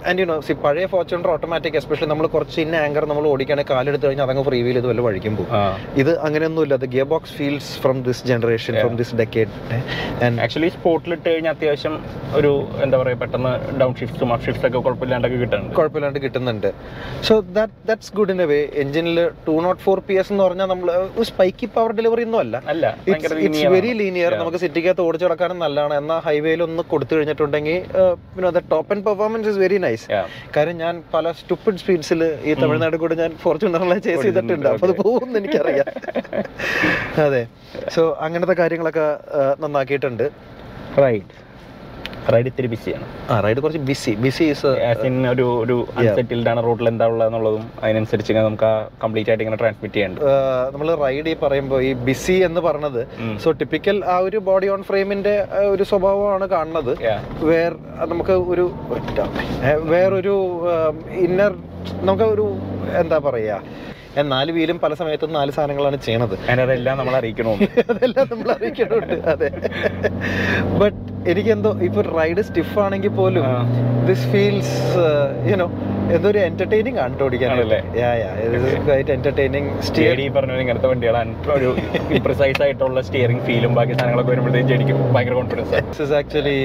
ആൻഡ് 0.08 0.18
യു 0.22 0.26
നോ 0.32 0.38
സി 0.48 0.56
പഴയ 0.66 0.86
ഫോർച്യൂണർ 0.94 1.30
ഓട്ടോമാറ്റിക് 1.34 1.76
എസ്പെഷ്യലി 1.82 2.10
നമ്മൾ 2.12 2.28
കുറച്ച് 2.36 2.58
ഇന്ന 2.64 2.76
ആങ്കർ 2.84 3.06
നമ്മൾ 3.12 3.26
ഓടിക്കുകയാണെങ്കിൽ 3.32 3.72
കാലെടുത്ത് 3.74 4.06
കഴിഞ്ഞാൽ 4.08 4.26
അതങ്ങ് 4.28 4.46
ഫ്രീ 4.50 4.60
വീൽ 4.68 4.78
ഇത് 4.82 4.88
വല്ല 4.92 5.02
വഴിക്കും 5.08 5.36
പോകും. 5.40 5.52
ഇത് 6.02 6.12
അങ്ങനെയൊന്നുമില്ല. 6.28 6.74
അത് 6.80 6.86
gear 6.94 7.08
box 7.14 7.34
feels 7.40 7.72
from 7.84 7.98
this 8.08 8.22
generation 8.32 8.80
from 8.82 8.96
this 9.02 9.14
decade 9.22 9.50
actually 10.46 10.72
സ്പോട്ടിൽ 10.78 11.12
ഇട്ട് 11.18 11.28
കഴിഞ്ഞാൽ 11.32 11.56
അത്യാവശ്യം 11.72 11.94
ഒരു 12.38 12.50
എന്താ 12.84 12.96
പറയുക 13.00 13.18
പെട്ടെന്ന് 13.22 13.52
ഡൗൺ 13.80 13.92
ഷിഫ്റ്റ്സും 13.98 14.30
അപ്പ് 14.34 14.44
ഷിഫ്റ്റ്സ് 14.46 14.66
ഒക്കെ 14.68 14.80
കുഴപ്പമില്ലാണ്ടൊക്കെ 14.86 15.38
കിട്ടുന്നുണ്ട്. 15.42 15.74
കുഴപ്പമില്ലാണ്ട് 15.78 16.18
കിട്ടുന്നുണ്ട്. 16.24 16.68
So 17.28 17.34
that 17.58 17.72
that's 17.88 18.10
good 18.18 18.32
in 18.34 18.40
a 18.44 18.46
way 18.50 18.58
എഞ്ചിനിൽ 18.82 19.18
to 19.46 19.54
note 19.66 19.80
four 19.86 19.98
P 20.08 20.14
S 20.22 20.30
എന്ന് 20.32 20.44
പറഞ്ഞാൽ 20.46 20.68
നമ്മൾ 20.72 20.88
സ്പൈക്കി 21.30 21.66
പവർ 21.76 21.92
ഡെലിവറി 21.98 22.24
ഒന്നും 22.28 22.40
അല്ല. 22.44 22.56
അല്ല 22.72 22.84
ഇറ്റ്സ് 23.12 23.64
വെരി 23.76 23.92
ലീനിയർ 24.00 24.34
നമുക്ക് 24.42 24.60
സിറ്റിക്കകത്ത് 24.64 25.04
ഓടിച്ചു 25.06 25.26
കിടക്കാനും 25.26 25.58
നല്ലതാണ്. 25.64 25.96
എന്നാൽ 26.02 26.20
ഹൈവേയിൽ 26.28 26.62
ഒന്ന് 26.68 26.84
കൊടുത്തു 26.92 27.14
കഴിഞ്ഞിട്ടുണ്ടെങ്കിൽ 27.18 27.78
പിന്നെ 28.34 28.62
top 28.74 28.92
and 28.96 29.04
performance 29.08 29.50
is 29.52 29.60
very 29.64 29.80
nice. 29.86 30.06
കാര്യം 30.58 30.78
ഞാൻ 30.84 30.94
പല 31.14 31.32
സ്റ്റുപ്പിഡ് 31.40 31.80
സ്പീഡ്സിൽ 31.84 32.22
ഈ 32.48 32.54
തമിഴ്നാട് 32.62 32.98
കൂടെ 33.04 33.16
ഞാൻ 33.22 33.32
ഫോർച്യൂണറിലെ 33.44 33.98
ചേസ് 34.08 34.24
ചെയ്തിട്ടുണ്ട്. 34.26 34.68
അപ്പൊ 34.74 34.88
അത് 34.90 34.96
പോകുമെന്ന് 35.02 35.40
എനിക്കറിയാം. 35.42 35.88
അതെ. 37.26 37.42
സോ 37.94 38.02
അങ്ങനത്തെ 38.24 38.54
കാര്യങ്ങളൊക്കെ 38.62 39.06
നന്നാക്കിയിട്ടുണ്ട്. 39.62 40.26
റൈഡ് 41.02 41.32
റൈഡ് 42.30 42.46
ഇത്തിരി 42.46 42.66
ബിസിയാണ് 42.66 43.06
ആ 43.30 43.40
റൈഡ് 43.40 43.60
കുറച്ച് 43.60 43.78
ബിസി 43.78 44.12
ബിസി 44.14 44.44
ഇൻ 45.04 45.16
ഒരു 45.26 45.46
ഒരു 45.62 45.76
അൺസെറ്റിൽഡ് 45.96 46.48
ആണ് 46.48 46.60
റോഡിൽ 46.64 46.88
എന്താ 46.88 47.06
ഉള്ളതെന്നുള്ളതും 47.06 47.64
അതിനനുസരിച്ച് 47.82 48.32
നമുക്ക് 48.38 48.70
കംപ്ലീറ്റ് 49.04 49.30
ആയിട്ട് 49.30 49.44
ഇങ്ങനെ 49.44 49.56
ട്രാൻസ്മിറ്റ് 49.56 49.94
ചെയ്യേണ്ടത് 49.94 50.26
നമ്മൾ 50.72 50.94
റൈഡ് 50.94 51.28
ഈ 51.28 51.34
പറയുമ്പോൾ 51.34 51.82
ഈ 51.82 51.92
ബിസി 51.92 52.32
എന്ന് 52.32 52.60
പറഞ്ഞത് 52.60 53.00
സോ 53.38 53.50
ടിപ്പിക്കൽ 53.52 54.04
ആ 54.04 54.16
ഒരു 54.18 54.38
ബോഡി 54.38 54.68
ഓൺ 54.68 54.82
ഫ്രെയിമിന്റെ 54.82 55.34
ഒരു 55.68 55.82
സ്വഭാവമാണ് 55.82 56.48
കാണുന്നത്. 56.48 56.92
വേർ 57.42 57.72
നമുക്ക് 58.08 58.32
ഒരു 58.32 58.66
വേറൊരു 59.92 60.36
ഇന്നർ 61.18 61.54
നമുക്ക് 62.02 62.22
ഒരു 62.22 62.46
എന്താ 62.96 63.18
പറയാ 63.18 63.58
ഞാൻ 64.16 64.28
നാല് 64.28 64.52
വീലും 64.52 64.80
പല 64.80 64.94
സമയത്തും 64.94 65.32
നാല് 65.32 65.50
സാധനങ്ങളാണ് 65.50 65.96
ചെയ്യണത്. 65.96 66.34
അതെല്ലാം 66.62 66.98
നമ്മൾ 66.98 67.14
അറിയിക്കണമെന്ന് 67.16 67.68
അതെല്ലാം 67.92 68.26
നമ്മൾ 68.30 68.50
അറിയിക്കണമുണ്ട് 68.52 69.14
അതെ. 69.28 69.48
ബട്ട് 70.80 71.01
എനിക്കെന്തോ 71.30 71.70
ഇപ്പൊ 71.86 72.00
റൈഡ് 72.18 72.42
സ്റ്റിഫ് 72.48 72.76
ആണെങ്കിൽ 72.84 73.12
പോലും. 73.20 73.44
ദിസ് 74.08 74.26
ഫീൽസ് 74.32 74.76
യുനോ 75.50 75.66
എന്തൊരു 76.14 76.38
എന്റർടൈനിങ് 76.46 76.98
ആണ് 77.02 77.12
ഇങ്ങനത്തെ 80.62 80.88
വണ്ടികളാണ്. 80.92 81.32
ഒരു 81.58 81.68
പ്രിസൈസ് 82.26 82.60
ആയിട്ടുള്ള 82.64 83.00
സ്റ്റിയറിംഗ് 83.08 83.42
ഫീലും 83.48 83.72
ബാക്കി 83.78 83.92
സാധനങ്ങളൊക്കെ 83.92 84.30
വരുമ്പോഴത്തേക്കും 84.32 84.70
ജെടിക്കും 84.72 84.98
ഭയങ്കര 85.14 85.34
confidence 85.40 85.82
this 86.00 86.14
actually 86.20 86.56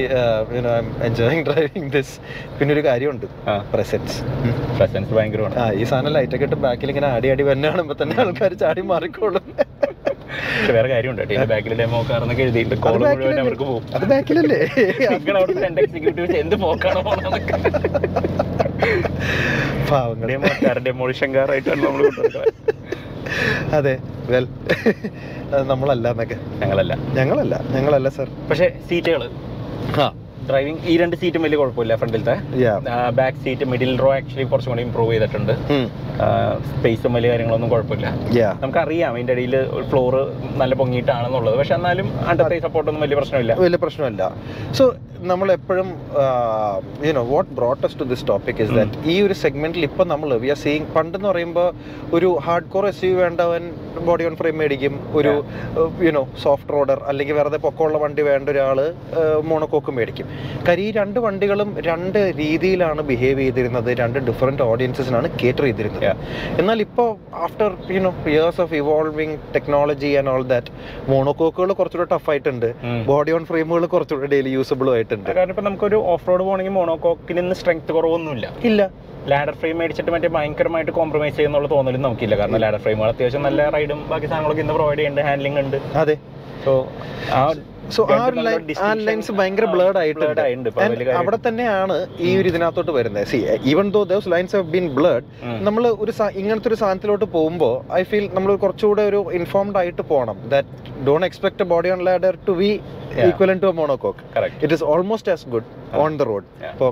you know 0.58 0.72
I'm 0.84 0.90
enjoying 1.10 1.46
driving 1.50 1.92
this 1.98 2.16
പിന്നെ 2.60 2.74
ഒരു 2.78 2.84
കാര്യമുണ്ട്. 2.90 3.28
പ്രസൻസ് 3.76 4.18
പ്രസൻസ് 4.80 5.14
ഭയങ്കരമാണ്. 5.20 5.56
ഈ 5.82 5.86
സാധനം 5.92 6.14
ലൈറ്റൊക്കെ 6.18 6.48
ഇട്ട് 6.50 6.60
ബാക്കിൽ 6.68 6.92
ഇങ്ങനെ 6.94 7.10
ആടി 7.16 7.30
ആടി 7.34 7.46
വന്നെ 7.52 7.72
തന്നെ 8.04 8.18
ആൾക്കാർ 8.26 8.54
ചാടി 8.64 8.84
മാറിക്കോളും. 8.94 9.46
പക്ഷെ 10.30 10.74
വേറെ 10.74 10.88
കാര്യമുണ്ട്. 10.90 11.22
കേട്ടോ 11.22 11.34
ഇതിന്റെ 11.34 11.50
ബാക്കിൽ 11.52 11.74
ഡെമോ 11.82 12.00
കാർന്നൊക്കെ 12.10 12.44
എഴുതിയിട്ട് 12.46 12.74
അത് 12.74 12.82
കോൾ 12.86 12.94
മുഴുവൻ 12.94 13.08
ബാക്കിലല്ലേ? 13.10 13.42
അവർക്ക് 13.44 13.66
പോകും. 13.66 13.84
അത് 13.96 14.06
ബാക്കിലല്ലേ? 14.12 14.60
നിങ്ങൾ 15.16 15.38
അവിടെ 15.40 15.60
രണ്ട് 15.66 15.80
എക്സിക്യൂട്ടീവ്സ് 15.84 16.38
എന്ത് 16.44 16.56
പോക്കാണോ 16.64 17.02
പോണെന്നൊക്കെ 17.08 17.56
പാവങ്ങൾ 19.90 20.28
ഡെമോ 20.32 20.52
കാർ 20.64 20.78
ഡെമോളിഷൻ 20.88 21.30
കാർ 21.36 21.52
ആയിട്ടാണ് 21.54 21.82
നമ്മൾ 21.86 22.02
കൊണ്ടുവരുന്നത്. 22.10 22.54
അതെ. 23.78 23.94
വെൽ 24.32 24.46
നമ്മളല്ല 25.72 26.08
എന്നൊക്കെ. 26.14 26.38
ഞങ്ങളല്ല. 26.62 26.94
ഞങ്ങളല്ല. 27.18 27.56
ഞങ്ങളല്ല 27.76 28.10
സർ 28.18 28.28
പക്ഷേ 28.50 28.68
സീറ്റുകൾ 28.90 29.24
ആ. 30.00 30.08
ഡ്രൈവിംഗ് 30.50 30.82
ഈ 30.92 30.94
രണ്ട് 31.02 31.16
സീറ്റും 31.22 31.42
വലിയ 31.46 31.58
കുഴപ്പമില്ല 31.62 31.96
ഫ്രണ്ടിലത്തെ. 32.02 32.36
Back 33.20 33.40
seat 33.46 33.66
middle 33.72 33.92
row 34.04 34.10
actually 34.18 34.46
കുറച്ചും 34.52 34.72
കൂടി 34.74 34.84
ഇമ്പ്രൂവ് 34.88 35.14
ചെയ്തിട്ടുണ്ട്. 35.14 35.54
സ്പേസും 36.70 37.12
വലിയ 37.18 37.32
കാര്യങ്ങളൊന്നും 37.34 37.72
കുഴപ്പമില്ല. 37.74 38.08
നമുക്കറിയാം 38.62 39.10
അതിന്റെ 39.14 39.34
ഇടയിൽ 39.38 39.56
ഫ്ലോർ 39.90 40.16
നല്ല 40.62 40.74
പൊങ്ങിയിട്ടാണെന്നുള്ളത്. 40.82 41.58
പക്ഷെ 41.62 41.76
എന്നാലും 41.80 42.08
അണ്ടത്തെ 42.30 42.60
സപ്പോർട്ടൊന്നും 42.68 43.04
വലിയ 43.08 43.18
പ്രശ്നമില്ല. 43.22 43.54
വലിയ 43.66 43.80
പ്രശ്നമില്ല. 43.84 44.32
സോ 44.80 44.86
നമ്മൾ 45.30 45.48
എപ്പോഴും 45.58 45.88
you know 47.08 47.22
what 47.32 47.52
brought us 47.60 47.96
to 48.00 48.06
this 48.10 48.26
topic 48.32 48.60
is 48.64 48.74
that 48.78 48.98
ഈ 49.14 49.16
ഒരു 49.28 49.36
സെഗ്മെന്റിൽ 49.44 49.84
ഇപ്പൊ 49.88 50.04
നമ്മൾ 50.12 50.30
വി 50.44 50.50
ആർ 50.54 50.60
സീയിങ് 50.64 50.88
പണ്ടെന്ന് 50.96 51.28
പറയുമ്പോൾ 51.32 51.68
ഒരു 52.18 52.30
ഹാർഡ് 52.46 52.70
കോർ 52.74 52.86
എസ് 52.90 53.04
യു 53.08 53.16
വേണ്ടവൻ 53.22 53.64
ബോഡി 54.10 54.26
ഓൺ 54.30 54.36
ഫ്രെയിം 54.42 54.58
മേടിക്കും. 54.62 54.94
ഒരു 55.20 55.34
യുനോ 56.08 56.24
സോഫ്റ്റ് 56.44 56.74
റോഡർ 56.76 57.00
അല്ലെങ്കിൽ 57.12 57.36
വെറുതെ 57.40 57.60
പൊക്കമുള്ള 57.66 58.00
വണ്ടി 58.04 58.26
വേണ്ട 58.30 58.50
ഒരാൾ 58.56 58.80
മോണോക്കോക്ക് 59.52 59.94
മേടിക്കും. 60.00 60.28
കാര്യം 60.68 60.86
ഈ 60.88 60.92
രണ്ട് 61.00 61.18
വണ്ടികളും 61.26 61.70
രണ്ട് 61.90 62.20
രീതിയിലാണ് 62.42 63.02
ബിഹേവ് 63.10 63.40
ചെയ്തിരുന്നത്. 63.44 63.90
രണ്ട് 64.02 64.20
ഡിഫറെന്റ് 64.30 64.64
ഓഡിയൻസിനാണ് 64.70 65.28
കേറ്റർ 65.42 65.66
ചെയ്തിരുന്നത്. 65.68 66.06
എന്നാൽ 66.62 66.82
ഇപ്പോൾ 66.88 67.10
after 67.46 67.70
you know 67.98 68.12
years 68.34 68.62
of 68.66 68.76
evolving 68.82 69.38
technology 69.56 70.12
and 70.22 70.32
all 70.36 70.46
that 70.54 70.72
മോണോക്കോക്കുകൾ 71.12 71.72
കുറച്ചുകൂടെ 71.82 72.10
ടഫ് 72.16 72.30
ആയിട്ടുണ്ട്. 72.34 72.70
ബോഡി 73.12 73.34
ഓൺ 73.38 73.46
ഫ്രെയിമുകൾ 73.52 73.86
കുറച്ചുകൂടെ 73.96 74.30
ഡെയിലി 74.36 74.54
യൂസബിളും 74.58 74.94
ആയിട്ടുണ്ട്. 74.98 75.30
കാരണം 75.40 75.54
ഇപ്പോൾ 75.56 75.68
നമുക്കൊരു 75.70 76.00
ഓഫ് 76.14 76.28
റോഡ് 76.30 76.44
പോകണമെങ്കിൽ 76.48 76.76
മോണോക്കോക്കിൽ 76.80 77.40
നിന്ന് 77.42 77.58
സ്ട്രെങ്ത് 77.62 77.94
കുറവൊന്നുമില്ല. 77.98 78.48
ഇല്ല. 78.72 78.90
ലാഡർ 79.32 79.56
ഫ്രെയിം 79.62 79.78
മേടിച്ചിട്ട് 79.80 80.12
മറ്റേ 80.16 80.30
ഭയങ്കരമായിട്ട് 80.36 80.92
കോംപ്രമൈസ് 80.98 81.36
ചെയ്യുന്നുള്ള 81.38 81.68
തോന്നലും 81.74 82.02
നമുക്കില്ല. 82.06 82.36
കാരണം 82.42 82.60
ലാഡർ 82.64 82.82
ഫ്രെയിമുകൾ 82.84 83.10
അത്യാവശ്യം 83.14 83.44
നല്ല 83.48 83.70
റൈഡും 83.76 84.00
ബാക്കി 84.12 84.28
സാധനങ്ങളൊക്കെ 84.28 84.64
ഇന്ന് 84.66 84.76
പ്രൊവൈഡ് 84.78 85.00
ചെയ്യുന്നുണ്ട് 85.00 85.30
ഹാൻഡ്ലിംഗ് 85.30 85.60
ഉണ്ട്. 85.64 85.78
അതെ. 86.02 86.16
സോ 86.66 86.74
ആ 87.40 87.42
സോ 87.96 88.02
ആ 88.14 88.18
ഒരു 88.30 88.40
ലൈൻ 88.48 88.62
ആ 88.88 88.90
ലൈൻസ് 89.08 89.34
ഭയങ്കര 89.40 89.66
ബ്ലേഡ് 89.74 89.98
ആയിട്ടുണ്ട്. 90.02 90.42
അവിടെ 91.20 91.38
തന്നെയാണ് 91.48 91.96
ഈ 92.28 92.32
ഒരു 92.40 92.48
ഇതിനകത്തോട്ട് 92.52 92.94
വരുന്നത്. 92.98 93.28
See 93.32 93.40
even 93.72 93.88
though 93.96 94.02
those 94.12 94.30
lines 94.34 94.56
have 94.58 94.70
been 94.76 94.88
blurred. 94.98 95.26
നമ്മൾ 95.68 95.84
ഒരു 96.04 96.14
ഇങ്ങനത്തെ 96.42 96.70
ഒരു 96.72 96.78
സാധനത്തിലോട്ട് 96.84 97.26
പോകുമ്പോൾ 97.38 97.76
ഐ 98.00 98.04
ഫീൽ 98.12 98.28
നമ്മൾ 98.38 98.52
കുറച്ചുകൂടെ 98.66 99.06
ഒരു 99.12 99.22
ഇൻഫോംഡ് 99.40 99.78
ആയിട്ട് 99.82 100.04
പോകണം 100.12 100.38
that 100.54 100.70
don't 101.08 101.28
expect 101.30 101.68
body 101.74 101.92
on 101.96 102.02
ladder 102.10 102.36
to 102.50 102.56
be 102.62 102.72
equal 102.72 103.28
equivalent 103.30 103.60
to 103.66 103.72
monocoque 103.82 104.24
Correct. 104.36 104.58
It 104.64 104.76
is 104.78 104.86
almost 104.94 105.32
as 105.36 105.46
good 105.54 105.68
on 106.04 106.18
the 106.20 106.24
road. 106.30 106.48
ഇപ്പോൾ 106.72 106.90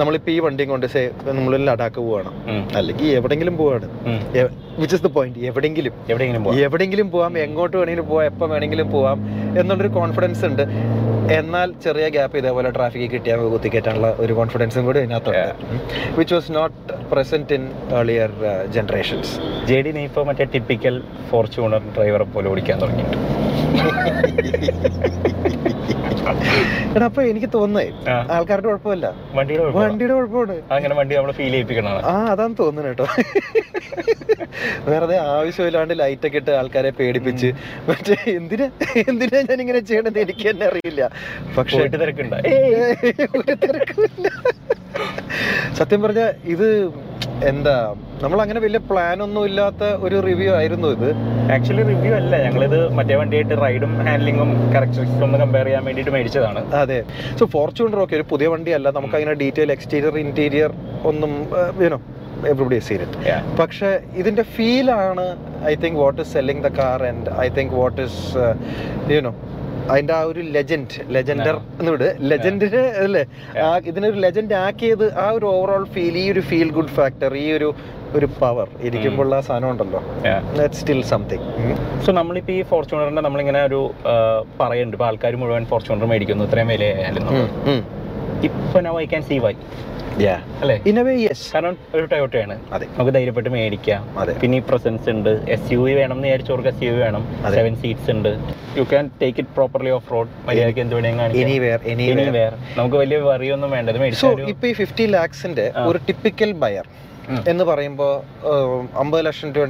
നമ്മളിപ്പോൾ 0.00 0.32
ഈ 0.36 0.38
വണ്ടിയും 0.46 0.70
കൊണ്ട് 0.74 0.86
സേ 0.94 1.02
നമ്മൾ 1.38 1.56
ലഡാക്ക് 1.68 2.00
പോവാണ്. 2.06 2.30
അല്ലെങ്കിൽ 2.78 3.08
എവിടെങ്കിലും 3.20 3.56
പോവാണ്. 3.62 3.88
വിച്ച് 4.80 4.94
ഇസ് 4.96 5.04
ദ 5.06 5.10
പോയിന്റ് 5.16 5.46
എവിടെങ്കിലും. 5.50 5.94
എവിടെങ്കിലും 6.12 6.42
പോവാം. 7.16 7.38
എങ്ങോട്ട് 7.46 7.76
വേണമെങ്കിലും 7.76 8.08
പോവാം 8.12 8.26
എപ്പം 8.32 8.48
വേണമെങ്കിലും 8.54 8.90
പോവാം 8.96 9.18
എന്നുള്ളൊരു 9.60 9.92
കോൺഫിഡൻസ് 9.98 10.44
ഉണ്ട്. 10.50 10.64
എന്നാൽ 11.38 11.68
ചെറിയ 11.84 12.06
ഗ്യാപ്പ് 12.08 12.36
ഇതേപോലെ 12.40 12.68
ട്രാഫിക്കിൽ 12.70 13.08
കിട്ടിയാൽ 13.14 13.40
കുത്തിക്കയറ്റാനുള്ള 13.54 14.08
ഒരു 14.24 14.32
കോൺഫിഡൻസും 14.32 14.84
കൂടി 14.84 14.98
ഇതിനകത്തുണ്ട് 14.98 15.54
which 16.18 16.34
was 16.34 16.52
not 16.58 16.76
present 17.12 17.54
in 17.54 17.64
earlier 17.98 18.32
generations 18.76 19.32
J 19.70 19.78
D 19.86 19.92
നീ 19.98 20.04
ഇപ്പോൾ 20.10 20.26
മറ്റേ 20.30 20.46
ടിപ്പിക്കൽ 20.54 20.96
ഫോർച്യൂണർ 21.30 21.82
ഡ്രൈവറെ 21.96 22.28
പോലെ 22.36 22.48
ഓടിക്കാൻ 22.52 22.78
തുടങ്ങിയിട്ട് 22.82 23.18
എടാ 26.96 27.04
അപ്പൊ 27.04 27.22
എനിക്ക് 27.22 27.48
തോന്നുന്നേ. 27.54 27.86
ആൾക്കാരുടെ 28.36 28.68
കുഴപ്പമില്ല. 28.68 29.06
വണ്ടിയുടെ 29.34 30.14
കുഴപ്പമാണ്. 30.14 30.56
അങ്ങനെ 30.76 30.94
വണ്ടി 30.94 31.16
നമ്മൾ 31.16 31.32
ഫീൽ 31.38 31.50
ചെയ്യിപ്പിക്കണം 31.50 32.06
ആ 32.12 32.14
അതാണ് 32.32 32.54
തോന്നുന്നു 32.60 32.88
കേട്ടോ. 32.88 33.06
വെറുതെ 34.90 35.16
ആവശ്യമില്ലാണ്ട് 35.18 35.94
ലൈറ്റ് 36.00 36.26
ഒക്കെ 36.26 36.36
ഇട്ട് 36.36 36.50
ആൾക്കാരെ 36.50 36.90
പേടിപ്പിച്ച്. 36.90 37.48
മറ്റേ 37.88 38.16
എന്തിനാ 38.36 38.68
എന്തിനാ 39.08 39.40
ഞാൻ 39.50 39.60
ഇങ്ങനെ 39.60 39.78
ചെയ്യണത്? 39.78 40.18
എനിക്ക് 40.18 40.50
തന്നെ 40.50 40.66
അറിയില്ല. 40.66 41.10
പക്ഷെ 41.58 41.82
സത്യം 45.78 46.02
പറഞ്ഞ 46.02 46.22
ഇത് 46.44 46.68
എന്താ 47.44 47.94
നമ്മൾ 48.22 48.42
അങ്ങനെ 48.42 48.60
വലിയ 48.60 48.78
പ്ലാൻ 48.90 49.22
ഒന്നും 49.22 49.44
ഇല്ലാത്ത 49.44 49.84
ഒരു 50.06 50.16
റിവ്യൂ 50.26 50.52
ആയിരുന്നു 50.52 50.88
ഇത്. 50.88 51.08
ആക്ച്വലി 51.54 51.82
റിവ്യൂ 51.82 52.12
അല്ല. 52.14 52.36
ഞങ്ങളിത് 52.44 52.78
മറ്റേ 52.98 53.14
വണ്ടിയായിട്ട് 53.14 53.54
റൈഡും 53.62 53.92
ഹാൻഡ്ലിങ്ങും 54.06 54.50
കറക്റ്റ് 54.74 55.22
ഒന്ന് 55.24 55.38
കമ്പയർ 55.38 55.64
ചെയ്യാൻ 55.64 55.84
വേണ്ടിയിട്ട് 55.84 56.10
മേടിച്ചതാണ്. 56.10 56.60
അതെ. 56.86 56.98
സോ 57.38 57.46
ഫോർച്യൂണർ 57.56 58.00
ഒക്കെ 58.04 58.16
ഒരു 58.20 58.26
പുതിയ 58.34 58.48
വണ്ടിയല്ല. 58.54 58.88
നമുക്ക് 58.98 59.16
അങ്ങനെ 59.20 59.36
ഡീറ്റെയിൽ 59.44 59.72
എക്സ്റ്റീരിയർ 59.76 60.14
ഇന്റീരിയർ 60.26 60.70
ഒന്നും 61.12 61.32
you know 61.86 61.98
everybody 62.50 62.78
seen 62.86 63.00
it. 63.04 63.36
പക്ഷെ 63.60 63.90
ഇതിന്റെ 64.20 64.44
ഫീലാണ് 64.56 65.24
I 65.70 65.74
think 65.84 65.98
what 66.04 66.18
is 66.24 66.30
selling 66.36 66.62
the 66.66 66.70
car 66.80 67.02
and 67.10 67.30
I 67.44 67.46
think 67.58 67.74
what 67.80 68.00
is 68.06 68.20
you know 69.14 69.32
അതിന്റെ 69.92 70.14
ആ 70.18 70.20
ഒരു 70.30 70.42
ലെജൻഡ് 70.56 70.94
ലെജൻഡർ 71.16 71.56
എന്ന് 71.80 71.90
വിട്. 71.94 72.08
ലെജൻഡിന് 72.30 72.82
അല്ലേ? 73.04 73.24
ഇതിനൊരു 73.90 74.18
ലെജൻഡ് 74.26 74.54
ആക്കിയത് 74.66 75.06
ആ 75.24 75.26
ഒരു 75.36 75.46
ഓവറോൾ 75.56 75.84
ഫീൽ 75.94 76.16
ഈ 76.22 76.24
ഒരു 76.34 76.42
ഫീൽ 76.50 76.70
ഗുഡ് 76.78 76.94
ഫാക്ടർ 76.98 77.34
ഈ 77.44 77.46
ഒരു 77.58 77.68
ഒരു 78.18 78.26
പവർ 78.40 78.68
ഇരിക്കുമ്പോൾ 78.88 79.34
ആ 79.38 79.40
സാധനം 79.46 79.68
ഉണ്ടല്ലോ. 79.72 80.00
സ്റ്റിൽ 80.80 81.00
സംതിങ് 81.12 81.46
സോ 82.04 82.10
നമ്മളിപ്പോ 82.18 82.52
ഈ 82.58 82.60
ഫോർച്യൂണറിന്റെ 82.70 83.22
നമ്മളിങ്ങനെ 83.26 83.60
ഒരു 83.68 83.80
പറയുന്നുണ്ട്. 84.60 84.96
ഇപ്പൊ 84.96 85.06
ആൾക്കാർ 85.10 85.36
മുഴുവൻ 85.42 85.64
ഫോർച്യൂണർ 85.72 86.06
മേടിക്കുന്നു. 86.12 86.46
ഇത്രയും 86.48 86.70
വിലയായാലും 86.74 87.24
ഇപ്പൊ 88.48 88.80
now 88.86 88.94
I 89.02 89.06
can 89.12 89.22
see 89.30 89.38
why 89.46 89.54
അല്ലേ? 90.62 90.80
ഇൻ 90.86 90.98
എ 90.98 91.02
വേ 91.02 91.14
യെസ് 91.14 91.52
കാരണം 91.52 91.76
ഒരു 91.94 92.04
ടൊയോട്ടയാണ്. 92.04 92.60
അതെ. 92.72 92.86
നമുക്ക് 92.86 93.14
ധൈര്യപ്പെട്ട് 93.14 93.48
മേടിക്കാം. 93.48 94.18
അതെ. 94.18 94.32
പിന്നെ 94.32 94.58
ഈ 94.58 94.62
പ്രസൻസ് 94.70 95.10
ഉണ്ട്. 95.10 95.42
എസ് 95.48 95.72
യു 95.72 95.78
വി 95.78 95.92
വേണം 95.92 96.16
എന്ന് 96.16 96.28
വിചാരിച്ചവർക്ക് 96.28 96.68
എസ് 96.68 96.82
യു 96.82 96.90
വി 96.90 96.96
വേണം. 96.96 97.52
സെവൻ 97.54 97.76
സീറ്റ്സ് 97.76 98.10
ഉണ്ട്. 98.10 98.38
You 98.76 98.82
can 98.82 99.10
take 99.22 99.40
it 99.40 99.50
properly 99.50 99.90
off 99.90 100.12
road 100.12 100.28
മര്യാദയ്ക്ക് 100.48 100.80
എന്ത് 100.80 100.94
വേണമെങ്കിൽ 100.94 102.40
നമുക്ക് 102.76 102.96
വലിയ 102.96 103.18
വറിയൊന്നും 103.18 103.70
വേണ്ടത് 103.70 103.94
സോ 103.96 104.00
മേടിച്ചാൽ 104.00 104.48
ഇപ്പൊ 104.48 104.68
ഈ 104.68 104.72
ഫിഫ്റ്റി 104.72 105.06
ലാക്സിന്റെ 105.06 105.72
ഒരു 105.76 105.98
ടിപ്പിക്കൽ 106.06 106.52
ബയർ. 106.52 106.86
എന്ന് 107.48 107.64
പറയുമ്പോൾ 107.64 108.12
അമ്പത് 108.94 109.26
ലക്ഷം 109.26 109.52
രൂപ 109.52 109.66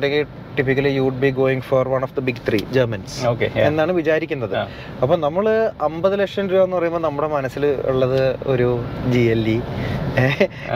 typically 0.57 0.89
you 0.89 1.01
would 1.01 1.21
be 1.21 1.31
going 1.31 1.61
for 1.61 1.89
one 1.89 2.03
of 2.03 2.15
the 2.17 2.21
big 2.21 2.43
three 2.49 2.59
Germans 2.73 3.27
എന്നാണ് 3.67 3.93
വിചാരിക്കുന്നത്. 3.93 4.57
അപ്പൊ 5.03 5.17
നമ്മൾ 5.17 5.47
അമ്പത് 5.81 6.21
ലക്ഷം 6.21 6.49
രൂപ 6.49 6.63
എന്ന് 6.65 6.77
പറയുമ്പോൾ 6.77 7.01
നമ്മുടെ 7.01 7.29
മനസ്സിൽ 7.29 7.67
ഉള്ളത് 7.87 8.37
ഒരു 8.47 8.69
ജി 9.09 9.19
എൽ 9.19 9.49
ഇ 9.49 9.59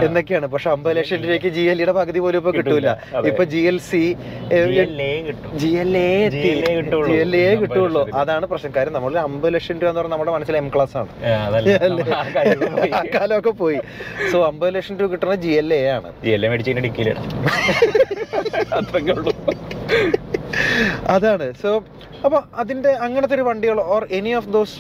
എന്നൊക്കെയാണ്. 0.05 0.47
പക്ഷെ 0.47 0.71
അമ്പത് 0.71 0.97
ലക്ഷം 0.97 1.17
രൂപയ്ക്ക് 1.25 1.49
ജി 1.49 1.61
എൽ 1.61 1.79
ഇയുടെ 1.79 1.93
പകുതി 1.93 2.19
പോലും 2.19 2.39
ഇപ്പൊ 2.39 2.51
കിട്ടൂല. 2.51 2.89
ഇപ്പൊ 3.31 3.45
G 3.45 3.59
L 3.59 3.79
C 3.79 4.03
G 5.63 5.69
L 5.85 5.97
A. 5.97 6.29
G 7.09 7.19
L 7.25 7.37
A 7.37 7.57
കിട്ടുള്ളൂ. 7.63 8.09
അതാണ് 8.15 8.47
പ്രശ്നം. 8.47 8.73
കാര്യം 8.77 8.93
നമ്മൾ 8.93 9.19
അമ്പത് 9.19 9.55
ലക്ഷം 9.55 9.79
രൂപ 9.81 9.89
എന്ന് 9.91 10.01
പറഞ്ഞാൽ 10.01 10.17
നമ്മുടെ 10.17 10.33
മനസ്സിൽ 10.37 10.57
എം 10.57 10.69
ക്ലാസ് 10.75 10.97
ആണ്. 10.97 11.09
നമ്മൾ. 11.93 12.05
കാലമൊക്കെ 13.17 13.51
പോയി. 13.51 13.81
സോ 14.33 14.45
അമ്പത് 14.51 14.75
ലക്ഷം 14.75 14.99
രൂപ 15.01 15.11
കിട്ടുന്ന 15.11 15.35
ജി 15.35 15.49
എൽ 15.63 15.75
എ 15.75 15.87
ആണ്. 15.97 16.11
ഡിക്കിയിലിടാം 16.79 17.27
ഉള്ളൂ 19.17 19.33
അതാണ്. 21.15 21.47
സോ 21.63 21.71
അപ്പൊ 22.25 22.39
അതിന്റെ 22.63 22.91
അങ്ങനത്തെ 23.05 23.35
ഒരു 23.35 23.45
വണ്ടികൾ 23.49 23.79
or 23.95 24.03
any 24.19 24.33
of 24.39 24.49
those 24.49 24.75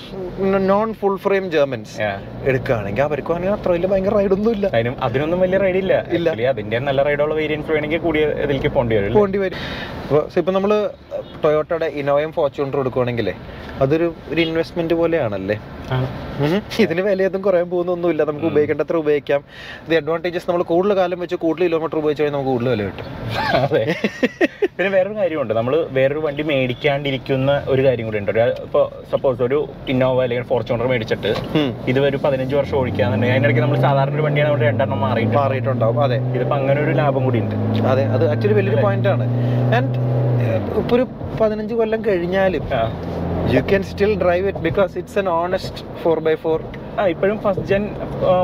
non 0.71 0.89
full 1.01 1.17
frame 1.17 1.45
Germans. 1.55 1.95
എടുക്കുകയാണെങ്കിൽ 2.51 3.03
അവർക്ക് 3.03 3.33
ആണെങ്കിൽ 3.35 3.55
അത്ര 3.57 3.71
വലിയ 3.77 3.89
ഭയങ്കര 3.93 4.15
റൈഡൊന്നും 4.21 4.53
ഇല്ല. 4.57 4.67
അതിനും 4.75 4.97
അതിനൊന്നും 5.03 5.41
വലിയ 5.41 5.59
റൈഡ് 5.59 5.79
ഇല്ല. 5.85 5.95
ഇല്ല. 6.19 6.29
അതിന്റെ 6.53 6.79
നല്ല 6.89 7.03
റൈഡുള്ള 7.09 7.35
വേരിയൻസ് 7.35 7.71
വേണമെങ്കിൽ 7.77 8.03
കൂടി 8.07 8.21
ഇതിലേക്ക് 8.45 8.73
പോണ്ടി 8.77 8.97
വരും 8.97 9.17
പോണ്ടി 9.21 9.39
വരും. 9.45 9.59
അപ്പോൾ 10.05 10.23
ഇപ്പൊ 10.41 10.53
നമ്മൾ 10.53 10.73
ടൊയോട്ടയുടെ 11.45 11.87
ഇനോവയും 12.03 12.33
ഫോർച്യൂണർ 12.39 12.79
എടുക്കുകയാണെങ്കിലേ 12.81 13.35
അതൊരു 13.85 14.07
ഒരു 14.33 14.41
ഇൻവെസ്റ്റ്മെന്റ് 14.47 14.95
പോലെയാണല്ലേ? 14.95 15.57
ഇതിന് 16.85 17.03
വിലയൊന്നും 17.07 17.43
കുറയാൻ 17.43 17.71
പോകുന്നൊന്നുമില്ല. 17.71 18.23
നമുക്ക്. 18.31 18.47
ഉപയോഗിക്കേണ്ടത്ര 18.51 18.97
ഉപയോഗിക്കാം. 19.05 19.41
ഇത് 19.87 19.95
അഡ്വാന്റേജസ് 20.01 20.49
നമ്മൾ 20.51 20.63
കൂടുതൽ 20.73 20.95
കാലം 20.97 21.21
വെച്ച് 21.25 21.37
കൂടുതൽ 21.45 21.65
കിലോമീറ്റർ 21.69 21.99
ഉപയോഗിച്ച് 21.99 22.23
കഴിഞ്ഞാൽ 22.23 22.39
നമുക്ക് 22.39 22.53
കൂടുതൽ 22.53 22.71
വില 22.75 22.83
കിട്ടും. 22.89 23.07
അതെ 23.81 23.95
പിന്നെ 24.77 24.91
വേറൊരു 24.97 25.17
കാര്യമുണ്ട്. 25.19 25.53
നമ്മൾ 25.59 25.75
വേറൊരു 25.97 26.21
വണ്ടി 26.27 26.43
മേടിക്കാണ്ടിരിക്കുന്ന 26.51 27.51
ഒരു 27.73 27.83
കാര്യം 27.87 28.05
കൂടി 28.09 28.19
ഉണ്ട്. 28.19 28.31
ഇപ്പോൾ 28.67 28.85
സപ്പോസ് 29.13 29.43
ഒരു 29.47 29.59
ഇന്നോവ 29.89 30.23
അല്ലെങ്കിൽ 30.23 30.47
ഫോർച്യൂണർ 30.53 30.87
മേടിച്ചിട്ട്. 30.93 31.33
ഇത് 31.93 32.01
ഒരു 32.09 32.21
പതിനഞ്ച് 32.25 32.55
വർഷം 32.61 32.77
ഓടിക്കാന്നുണ്ടെങ്കിൽ 32.81 33.37
അതിനിടയ്ക്ക് 33.37 33.63
നമ്മൾ 33.67 33.81
സാധാരണ 33.87 34.15
ഒരു 34.15 34.23
വണ്ടിയാണ് 34.23 34.51
അവിടെ 34.53 34.67
രണ്ടെണ്ണം 34.71 35.01
മാറി 35.07 35.25
മാറിയിട്ടുണ്ടാവും. 35.39 36.01
അതെ. 36.07 36.19
ഇതിപ്പോ 36.37 36.57
അങ്ങനെ 36.57 36.81
ഒരു 36.87 36.95
ലാഭം 37.01 37.25
കൂടി 37.25 37.41
ഉണ്ട്. 37.45 37.57
അതെ. 37.93 38.05
അത് 38.17 38.25
ആക്ച്വലി 38.31 38.57
വലിയൊരു 38.61 38.83
പോയിന്റ് 38.87 39.11
ആണ്. 39.15 39.27
ആൻഡ് 39.79 39.97
ഇപ്പൊ 40.81 40.95
ഒരു 40.97 41.07
പതിനഞ്ച് 41.41 41.75
കൊല്ലം 41.75 42.01
കഴിഞ്ഞാലും 42.09 42.65
you 43.55 43.61
can 43.71 43.83
still 43.91 44.13
drive 44.25 44.47
it 44.49 44.63
because 44.69 44.99
it's 44.99 45.19
an 45.19 45.29
honest 45.29 45.85
four 46.03 46.19
by 46.27 46.35
four 46.45 46.61
ആ 46.99 47.07
ഇപ്പോഴും 47.07 47.39
ഫസ്റ്റ് 47.39 47.65
ജെൻ 47.65 47.83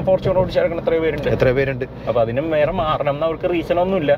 ഫോർച്യൂണർ 0.07 0.39
ഓടിച്ചിറങ്ങുന്ന 0.41 0.83
എത്ര 0.83 0.99
പേരുണ്ട്. 1.05 1.29
എത്ര 1.29 1.53
പേരുണ്ട്. 1.53 1.85
അപ്പൊ 2.09 2.21
അതിനും 2.21 2.51
വേറെ 2.51 2.73
മാറണം 2.73 3.15
എന്ന് 3.15 3.27
അവർക്ക് 3.27 3.51
റീസൺ 3.51 3.81
ഒന്നും 3.81 3.99
ഇല്ല. 4.03 4.13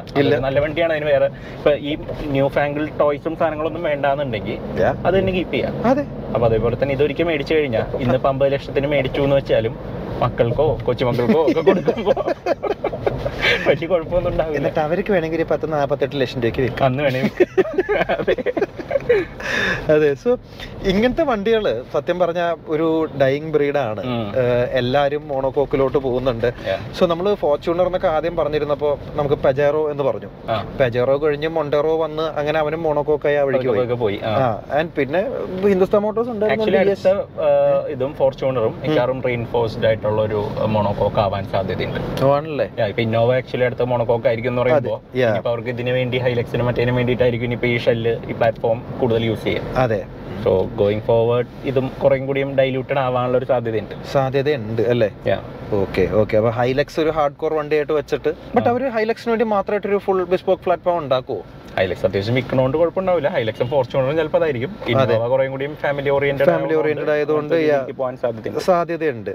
നല്ല 0.47 0.61
വണ്ടിയാണ് 0.61 0.93
അതിന് 0.93 1.07
വേറെ. 1.07 1.29
ഇപ്പൊ 1.59 1.73
ഈ 1.91 1.97
ന്യൂ 2.33 2.49
ഫാങ്കിൾ 2.49 2.89
ടോയ്സും 3.01 3.37
സാധനങ്ങളൊന്നും 3.37 3.83
വേണ്ടാന്നുണ്ടെങ്കിൽ. 3.83 4.59
അത് 5.07 5.19
തന്നെ 5.19 5.33
കീപ്പ് 5.33 5.55
ചെയ്യാം. 5.55 5.75
അതെ. 5.85 6.05
അപ്പൊ 6.35 6.47
അതേപോലെ 6.47 6.77
തന്നെ 6.83 6.95
ഇതൊരിക്കൽ 6.95 7.25
മേടിച്ചു 7.25 7.55
കഴിഞ്ഞാൽ 7.55 7.87
ഇന്നിപ്പോ 8.05 8.29
അമ്പത് 8.29 8.53
ലക്ഷത്തിന് 8.53 8.87
മേടിച്ചു 8.87 9.21
എന്ന് 9.21 9.37
വെച്ചാലും 9.37 9.75
മക്കൾക്കോ 10.23 10.79
കൊച്ചുമക്കൾക്കോ 10.87 11.41
ഒക്കെ 11.51 11.61
കൊടുക്കുമ്പോ. 11.61 12.15
പക്ഷെ 13.67 13.87
കുഴപ്പമൊന്നും 13.87 14.31
ഉണ്ടാവില്ല. 14.33 14.57
എന്നിട്ട് 14.59 14.81
അവർക്ക് 14.81 15.13
വേണമെങ്കിൽ 15.13 15.43
പത്ത് 15.51 15.73
നാൽപ്പത്തെട്ട് 15.73 16.17
ലക്ഷം 16.21 16.41
രൂപയ്ക്ക് 16.41 16.63
വിൽക്കാം. 16.63 16.87
അന്ന് 16.87 17.03
വേണമെങ്കിൽ. 17.03 17.47
അതെ. 19.95 20.09
സോ 20.23 20.31
ഇങ്ങനത്തെ 20.91 21.23
വണ്ടികൾ 21.23 21.65
സത്യം 21.95 22.19
പറഞ്ഞ 22.19 22.41
ഒരു 22.69 22.87
ഡൈയിങ് 23.23 23.53
ബ്രീഡാണ്. 23.53 24.03
എല്ലാരും 24.81 25.29
മോണോകോക്കിലോട്ട് 25.29 25.99
പോകുന്നുണ്ട്. 25.99 26.49
സോ 26.99 27.07
നമ്മൾ 27.07 27.35
ഫോർച്യൂണർ 27.35 27.87
എന്നൊക്കെ 27.87 28.09
ആദ്യം 28.09 28.37
പറഞ്ഞിരുന്നപ്പോൾ 28.37 28.93
നമുക്ക് 29.15 29.39
പെജേറോ 29.45 29.91
എന്ന് 29.91 30.05
പറഞ്ഞു. 30.05 30.31
പെജേറോ 30.81 31.17
കഴിഞ്ഞ് 31.23 31.49
മൊണ്ടറോ 31.49 31.97
വന്ന് 32.05 32.23
അങ്ങനെ 32.23 32.59
അവനും 32.59 32.83
മോണോകോക്കായി 32.83 33.35
ആ 33.35 33.43
വഴിക്ക് 33.43 33.99
പോയി. 34.05 34.19
ആൻഡ് 34.79 34.91
പിന്നെ 34.99 35.23
ഹിന്ദുസ്ഥാൻ 35.69 36.03
മോട്ടോഴ്സ് 36.03 36.29
ആ, 37.09 37.49
ഇതും 37.89 38.15
ഫോർച്യൂണറും 38.15 39.23
റീൻഫോഴ്സ്ഡ് 39.29 39.87
ആയിട്ടുള്ള 40.09 40.23
ഒരു 40.29 40.41
മോണോകോക്ക് 40.75 41.21
ആവാൻ 41.25 41.45
സാധ്യതയുണ്ട്. 41.55 42.01
ഇപ്പൊ 42.91 43.03
ഇന്നോവ 43.07 43.31
ആക്ച്വലി 43.41 43.65
അടുത്ത 43.69 43.83
മോണോകോക്ക് 43.91 44.29
ആയിരിക്കും 44.31 44.53
എന്ന് 44.53 44.63
പറയുമ്പോൾ 44.63 44.99
ഇപ്പൊ 45.39 45.51
അവർക്ക് 45.53 45.71
ഇതിന് 45.77 45.93
വേണ്ടി 45.99 46.19
ഹൈലക്സിന് 46.27 46.65
മറ്റേതിന് 46.69 46.95
വേണ്ടിയിട്ടായിരിക്കും 46.99 47.53
ഇപ്പൊ 47.57 47.69
ഈ 47.73 47.77
ഷെല്ല് 47.87 48.15
ഈ 48.31 48.37
പ്ലാറ്റ്ഫോം 48.39 48.81
കൂടുതൽ 49.01 49.25
യൂസ് 49.31 49.45
ചെയ്യാം 49.49 49.67
അതെ. 49.85 50.01
സോ 50.45 50.51
ഗോയിങ് 50.81 51.05
ഫോർവേഡ് 51.09 51.49
ഇതും 51.71 51.87
കുറേ 52.03 52.17
കൂടിയും 52.27 52.51
ഡൈലൂട്ടഡ് 52.59 53.01
ആവാനുള്ള 53.05 53.37
ഒരു 53.41 53.47
സാധ്യതയുണ്ട്. 53.53 53.95
സാധ്യതയുണ്ട് 54.15 54.83
അല്ലേ. 54.95 55.11
ഓക്കെ 55.83 56.05
ഓക്കെ 56.21 56.35
അപ്പൊ 56.41 56.51
ഹൈലക്സ് 56.61 56.99
ഒരു 57.05 57.11
ഹാർഡ് 57.19 57.39
കോർ 57.43 57.53
വണ്ടി 57.61 57.77
ആയിട്ട് 57.79 57.95
വെച്ചിട്ട് 58.01 58.31
ബട്ട് 58.57 58.69
അവർ 58.73 58.83
ഹൈലക്സിന് 58.97 59.31
വേണ്ടി 59.35 59.47
മാത്രമായിട്ട് 59.57 59.89
ഒരു 59.93 60.01
ഫുൾ 60.07 60.21
ബിസ്പോക്ക് 60.35 60.65
പ്ലാറ്റ്ഫോം 60.67 60.99
ഉണ്ടാക്കുമോ 61.05 61.41
ഹൈലക്സ് 61.79 62.05
അത്യാവശ്യം 62.07 62.35
വിൽക്കണോണ്ട് 62.39 62.77
കുഴപ്പമുണ്ടാവില്ല. 62.79 63.29
ഹൈലക്സും 63.35 63.67
ഫോർച്യൂണറും 63.73 64.17
ചിലപ്പോൾ 64.21 64.41
അതായിരിക്കും. 64.41 64.71
ഇന്നോവ 64.93 65.27
കുറേം 65.33 65.51
കൂടിയും 65.55 65.75
ഫാമിലി 65.83 66.11
ഓറിയന്റഡ് 66.15 66.49
Family 66.53 66.75
ഓറിയന്റഡ് 66.81 67.13
ആയതുകൊണ്ട്. 67.17 67.55
പോകാൻ 67.99 68.15
സാധ്യതയുണ്ട്. 68.23 68.61
സാധ്യതയുണ്ട്. 68.71 69.33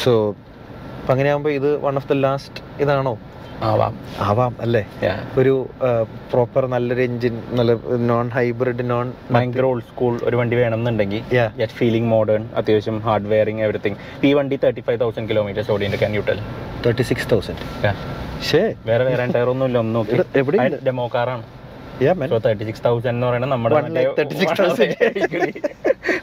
സോ 0.00 0.12
അപ്പൊ 1.34 1.50
ഇത് 1.50 1.76
വൺ 1.78 1.96
ഓഫ് 1.96 2.08
ദ 2.08 2.12
ലാസ്റ്റ് 2.12 2.82
ഇതാണോ? 2.82 3.18
ആവാം. 3.62 3.98
ആവാം 4.20 4.56
അല്ലേ? 4.60 4.86
ഒരു 5.38 5.68
പ്രോപ്പർ 6.32 6.66
നല്ലൊരു 6.66 7.00
എഞ്ചിൻ 7.00 7.42
നല്ല 7.50 7.72
നോൺ 8.06 8.28
ഹൈബ്രിഡ് 8.28 8.90
നോൺ 8.90 9.12
ഭയങ്കര 9.30 9.62
ഓൾഡ് 9.62 9.82
സ്കൂൾ 9.82 10.20
ഒരു 10.22 10.36
വണ്ടി 10.36 10.56
വേണമെന്നുണ്ടെങ്കിൽ 10.56 11.22
ഫീലിംഗ് 11.66 12.08
മോഡേൺ 12.08 12.48
അത്യാവശ്യം 12.56 12.98
ഹാർഡ് 13.00 13.26
വെയറിംഗ് 13.26 13.62
എവറിത്തിങ് 13.62 13.96
ഈ 14.24 14.32
വണ്ടി 14.32 14.56
thirty 14.56 14.80
five 14.80 15.00
thousand 15.00 15.28
kilometres 15.28 15.70
ഓടിയുണ്ട് 15.70 15.98
can 15.98 16.14
you 16.14 16.20
tell 16.28 16.40
thirty 16.86 17.02
six 17.02 17.30
thousand 17.30 17.92
വേറെ 18.86 19.04
വേറെ 19.04 19.26
ടയർ 19.26 19.48
ഒന്നും 19.48 19.66
ഇല്ല. 19.66 19.78
ഒന്ന് 19.78 19.94
നോക്കി. 19.94 20.16
ഡെമോ 20.84 21.10
കാറാണ് 21.14 21.44
നമ്മുടെ 23.46 23.74
One 23.74 23.84
lakh 23.88 24.08
മറ്റേ- 24.08 24.14
36,000. 24.18 25.62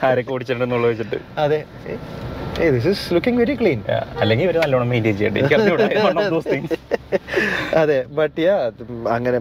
ആരൊക്കെ 0.04 0.34
ഓടിച്ചിട്ടുണ്ടെന്നുള്ള 0.34 0.88
വെച്ചിട്ട്. 0.88 1.16
അതെ. 1.38 1.60
അല്ലെങ്കിൽ 4.22 4.46
ഇവർ 4.46 4.60
നല്ലോണം 4.64 4.90
മെയിന്റെയിൻ 4.90 5.18
ചെയ്യട്ടെ. 5.18 5.40
അതെ 7.82 8.06
ബട്ട് 8.12 8.42
യാ 8.42 8.72
അങ്ങനെ 9.10 9.40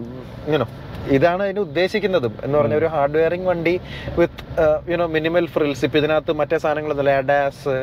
ഇതാണ് 1.17 1.43
അതിന് 1.43 1.59
ഉദ്ദേശിക്കുന്നതും 1.59 2.33
എന്ന് 2.43 2.55
പറഞ്ഞ 2.57 2.75
ഒരു 2.75 2.85
ഹാർഡ് 2.85 3.17
വെയറിംഗ് 3.17 3.47
വണ്ടി 3.47 3.73
വിത്ത് 4.19 4.43
യുനോ 4.91 5.07
മിനിമൽ 5.07 5.45
ഫ്രിൽസ് 5.55 5.85
ഇപ്പൊ 5.85 5.97
ഇതിനകത്ത് 5.97 6.31
മറ്റേ 6.41 6.57
സാധനങ്ങളൊന്നുമില്ല 6.57 7.15
അഡാസ് 7.23 7.75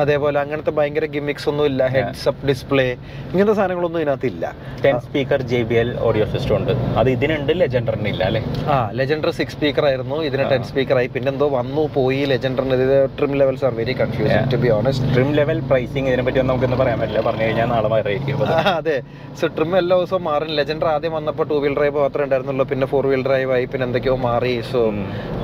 അതേപോലെ 0.00 0.40
അങ്ങനത്തെ 0.40 0.70
ഭയങ്കര 0.70 1.04
ഗിമിക്സ് 1.06 1.46
ഒന്നും 1.50 1.66
ഇല്ല. 1.66 1.82
ഹെഡ്സ് 1.86 2.28
അപ്പ് 2.28 2.46
ഡിസ്പ്ലേ 2.48 2.86
ഇങ്ങനത്തെ 3.32 3.54
സാധനങ്ങളൊന്നും 3.58 4.00
ഇതിനകത്ത് 4.00 4.26
ഇല്ല. 4.26 4.44
Ten 4.84 4.96
speaker 5.04 5.40
J 5.50 5.60
B 5.62 5.74
L 5.74 5.90
audio 6.08 6.24
system 6.32 6.56
ഉണ്ട്. 6.56 6.72
അത് 7.00 7.08
ഇതിനുണ്ട് 7.10 7.52
ലെജൻഡറിന് 7.62 8.08
ഇല്ല 8.08 8.22
അല്ലേ? 8.24 8.42
ആ 8.74 8.76
ലെജൻഡർ 9.00 9.30
സിക്സ് 9.38 9.56
സ്പീക്കർ 9.56 9.84
ആയിരുന്നു. 9.90 10.16
ഇതിന് 10.28 10.44
ടെൻ 10.52 10.62
സ്പീക്കർ 10.70 10.98
ആയി. 11.00 11.08
പിന്നെ 11.16 11.30
എന്തോ 11.34 11.48
വന്നു 11.58 11.84
പോയി. 11.96 12.20
ലെജൻഡറിന് 12.32 12.74
ഇത് 12.88 12.96
trim 13.18 13.34
levels 13.42 13.64
are 13.68 13.74
very 13.80 13.94
confusing 14.02 14.50
to 14.54 14.60
be 14.64 14.70
honest 14.78 15.12
trim 15.14 15.30
level 15.40 15.60
pricing 15.70 16.08
ഇതിനെ 16.12 16.24
പറ്റി 16.28 16.42
നമുക്കൊന്നും 16.50 16.80
പറയാൻ 16.82 16.98
പറ്റില്ല. 17.02 17.22
പറഞ്ഞു 17.28 17.44
കഴിഞ്ഞാൽ 17.46 17.68
നാളെ 17.74 17.90
മാറിയിരിക്കും. 17.94 18.42
അതെ. 18.78 18.96
സോ 19.40 19.46
ട്രിം 19.58 19.72
എല്ലാ 19.82 19.96
ദിവസവും 20.00 20.24
മാറും. 20.30 20.52
ലെജൻഡർ 20.60 20.88
ആദ്യം 20.94 21.14
വന്നപ്പോൾ 21.18 21.46
ടൂ 21.52 21.58
വീൽ 21.64 21.76
ഡ്രൈവ് 21.80 21.96
മാത്രമേ 22.04 22.24
ഉണ്ടായിരുന്നുള്ളൂ. 22.28 22.63
പിന്നെ 22.72 22.86
ഫോർ 22.92 23.06
വീൽ 23.12 23.24
ഡ്രൈവ് 23.28 23.50
ആയി 23.56 23.66
പിന്നെ 23.72 23.86
എന്തൊക്കെയോ 23.88 24.16
മാറി. 24.28 24.54
So 24.72 24.80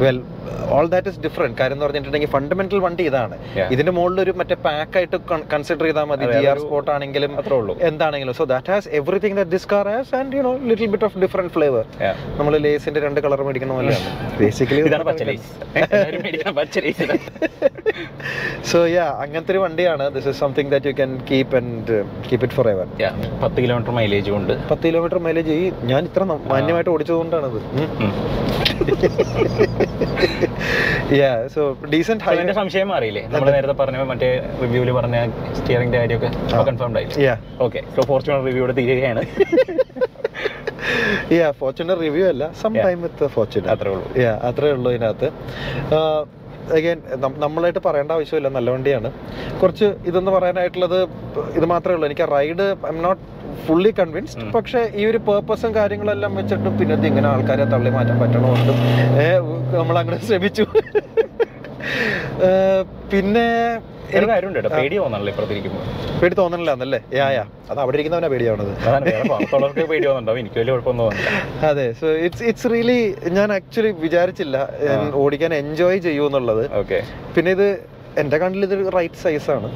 well 0.04 0.20
all 0.76 0.86
that 0.92 1.08
is 1.10 1.20
different 1.24 1.56
കാര്യം 1.60 1.76
എന്ന് 1.76 1.84
പറഞ്ഞിട്ടുണ്ടെങ്കിൽ 1.84 2.30
ഫണ്ടമെന്റൽ 2.34 2.80
വണ്ടി 2.84 3.04
ഇതാണ്. 3.10 3.36
ഇതിന്റെ 3.74 3.92
മുകളിൽ 3.96 4.18
ഒരു 4.24 4.32
മറ്റേ 4.40 4.56
പാക്ക് 4.66 4.96
ആയിട്ട് 4.98 5.16
കൺസിഡർ 5.52 5.84
ചെയ്താൽ 5.88 6.06
മതി. 6.10 6.26
ജി 6.34 6.44
ആർ 6.52 6.58
സ്പോർട്ട് 6.64 6.90
ആണെങ്കിലും 6.94 7.32
അത്രേ 7.40 7.56
ഉള്ളൂ. 7.60 7.74
എന്താണെങ്കിലും. 7.88 8.34
So 8.40 8.44
that 8.52 8.72
has 8.74 8.88
everything 8.98 9.36
that 9.38 9.52
this 9.56 9.68
car 9.72 9.88
has 9.94 10.12
and 10.20 10.36
you 10.38 10.42
know 10.48 10.52
little 10.70 10.90
bit 10.94 11.06
of 11.08 11.18
different 11.24 11.52
flavour 11.56 11.84
നമ്മൾ 12.38 12.52
ലേസിന്റെ 12.66 13.02
രണ്ട് 13.06 13.20
കളർ 13.26 13.42
മേടിക്കുന്ന 13.48 13.74
പോലെയാണ് 13.78 14.36
ബേസിക്കലി 14.40 14.82
സോ 18.70 18.78
യാ 18.96 19.06
അങ്ങനത്തെ 19.22 19.52
ഒരു 19.54 19.60
വണ്ടിയാണ്. 19.64 20.04
This 20.14 20.28
is 20.30 20.38
something 20.44 20.70
that 20.72 20.88
you 20.90 20.94
can 21.00 21.12
keep 21.30 21.54
and 21.60 21.96
keep 22.28 22.42
it 22.46 22.56
forever 22.74 22.88
പത്ത് 23.44 23.58
kilometre 23.64 23.92
mileage 23.98 24.30
ഉണ്ട് 24.38 24.52
പത്ത് 24.70 24.84
കിലോമീറ്റർ 24.88 25.18
മൈലേജ് 25.26 25.54
ഈ 25.62 25.64
ഞാൻ 25.92 26.02
ഇത്ര 26.10 26.22
മാന്യമായിട്ട് 26.52 26.92
ഓടിച്ചതുകൊണ്ടാണത്. 27.00 27.58
യാ 31.20 31.30
സോ 31.54 31.60
ഡീസന്റ് 31.92 32.24
ഹൈ 32.26 32.34
എന്റെ 32.42 32.54
സംശയം 32.60 32.88
മാറിയില്ലേ? 32.92 33.22
നമ്മൾ 33.34 33.48
നേരത്തെ 33.56 33.76
പറഞ്ഞ 33.82 34.02
മറ്റേ 34.10 34.28
റിവ്യൂൽ 34.62 34.90
പറഞ്ഞ 34.98 35.16
സ്റ്റിയറിംഗിന്റെ 35.58 36.00
കാര്യമൊക്കെ 36.02 36.30
കൺഫേംഡ് 36.70 36.98
ആയില്ലേ? 37.00 37.16
യാ 37.26 37.34
ഓക്കെ 37.66 37.82
സോ 37.94 38.02
ഫോർച്യൂണർ 38.10 38.42
റിവ്യൂടെ 38.48 38.74
തീരുകയാണ്. 38.80 39.22
യാ 41.38 41.48
ഫോർച്യൂണർ 41.62 41.96
റിവ്യൂ 42.06 42.26
അല്ല 42.32 42.44
സം 42.60 42.72
ടൈം 42.84 43.00
വിത്ത് 43.06 43.24
ഫോർച്യൂണർ 43.36 43.70
അത്രേ 43.74 43.90
ഉള്ളൂ. 43.94 44.06
യാ 44.26 44.34
അത്രേ 44.50 44.70
ഉള്ളൂ 44.76 44.90
ഇതിനകത്ത്. 44.96 45.28
അഗൈൻ 46.78 46.98
നമ്മളായിട്ട് 47.44 47.80
പറയേണ്ട 47.86 48.10
ആവശ്യമില്ല 48.16 48.48
നല്ല 48.56 48.68
വണ്ടിയാണ്. 48.74 49.08
കുറച്ച് 49.60 49.86
ഇതെന്ന് 50.08 50.32
പറയാനായിട്ടുള്ളത് 50.36 51.00
ഇത് 51.58 51.66
മാത്രമേ 51.72 51.94
ഉള്ളൂ. 51.96 52.06
എനിക്ക് 52.10 52.26
ride 52.36 52.66
I'm 52.94 52.98
not 53.06 53.22
fully 53.66 53.90
convinced 54.00 54.46
പക്ഷേ 54.56 54.80
ഈ 55.00 55.04
ഒരു 55.10 55.18
പേർപ്പസും 55.28 55.72
കാര്യങ്ങളെല്ലാം 55.78 56.32
വെച്ചിട്ടും 56.40 56.72
പിന്നെ 56.80 56.96
ഇങ്ങനെ 57.12 57.28
ആൾക്കാരെ 57.34 57.66
തള്ളി 57.74 57.92
മാറ്റാൻ 57.98 58.18
പറ്റണമെന്നും 58.24 58.76
നമ്മൾ 59.80 59.96
അങ്ങനെ 60.02 60.18
ശ്രമിച്ചു. 60.28 60.66
പിന്നെ 63.12 63.46
ഒരു 64.18 64.26
കാര്യമുണ്ട് 64.30 64.58
കേട്ടോ. 64.58 64.70
പേടി 64.76 64.96
തോന്നണല്ലോ 65.00 65.32
പേടി 66.20 66.34
തോന്നണില്ല 66.38 66.70
എന്നല്ലേ 66.76 66.98
യാ 67.18 67.26
യാ. 67.34 67.44
അത് 67.70 67.78
അവിടെ 67.82 67.96
ഇരിക്കുന്നവനാ 67.96 68.28
പേടിയാവണത്. 68.32 68.72
പേടി 69.90 70.04
തോന്നുന്നുണ്ടാവും 70.06 70.40
എനിക്ക് 70.42 70.58
വലിയ 70.60 70.72
കുഴപ്പമൊന്നും 70.74 71.04
തോന്നില്ല. 71.06 71.30
അതെ. 71.68 71.86
സോ 72.00 72.06
ഇറ്റ്സ് 72.26 72.44
ഇറ്റ്സ് 72.50 72.70
റിയലി 72.72 72.98
ഞാൻ 73.38 73.48
ആക്ച്വലി 73.58 73.92
വിചാരിച്ചില്ല 74.04 74.56
ഓടിക്കാൻ 75.22 75.54
എൻജോയ് 75.62 76.00
ചെയ്യൂന്നുള്ളത്. 76.08 76.64
ഓക്കെ 76.80 76.98
പിന്നെ 77.36 77.52
ഇത് 77.58 77.68
എന്റെ 78.18 78.38
കണ്ടിൽ 78.38 78.64
ഇത് 78.66 78.92
റൈറ്റ് 78.94 79.14
സൈസ് 79.14 79.50
ആണ് 79.50 79.68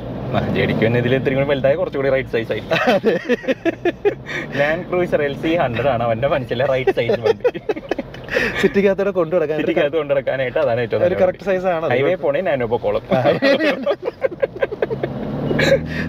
റൈറ്റ് 2.11 2.33
സൈസ് 2.33 2.51
ആയി 2.53 2.63
Land 4.57 4.85
Cruiser 4.91 5.23
L 5.23 5.35
C 5.35 5.53
hundred 5.55 5.89
ആണ് 5.89 6.03
അവന്റെ 6.03 6.29
മനസ്സിലെ 6.29 6.65
റൈറ്റ് 6.65 6.95
സൈസ് 6.95 7.21
സിറ്റിക്കകത്തോടെ 8.63 9.13
സിറ്റിക്കകത്ത് 9.57 9.99
അതാണ് 10.59 10.81
ഏറ്റവും 10.81 11.05
ഒരു 11.05 11.15
കറക്റ്റ് 11.15 11.45
സൈസ് 11.45 11.67
ആണ് 11.67 11.89
ഹൈവേ 11.89 12.15
പോണേ 12.15 12.43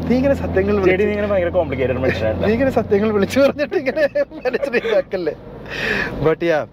നീ 0.07 0.13
ഇങ്ങനെ 0.15 0.35
സത്യങ്ങൾ 0.35 0.75
നീ 2.41 2.51
ഇങ്ങനെ 2.53 2.71
സത്യങ്ങൾ 2.71 3.11
വിളിച്ചു 3.11 3.39
പറഞ്ഞിട്ട് 3.39 3.77
ഇങ്ങനെ 3.77 4.03
മനസ്സിലാക്കല്ലേ 4.35 5.35
ബട്ട് 6.23 6.45
യാ 6.45 6.67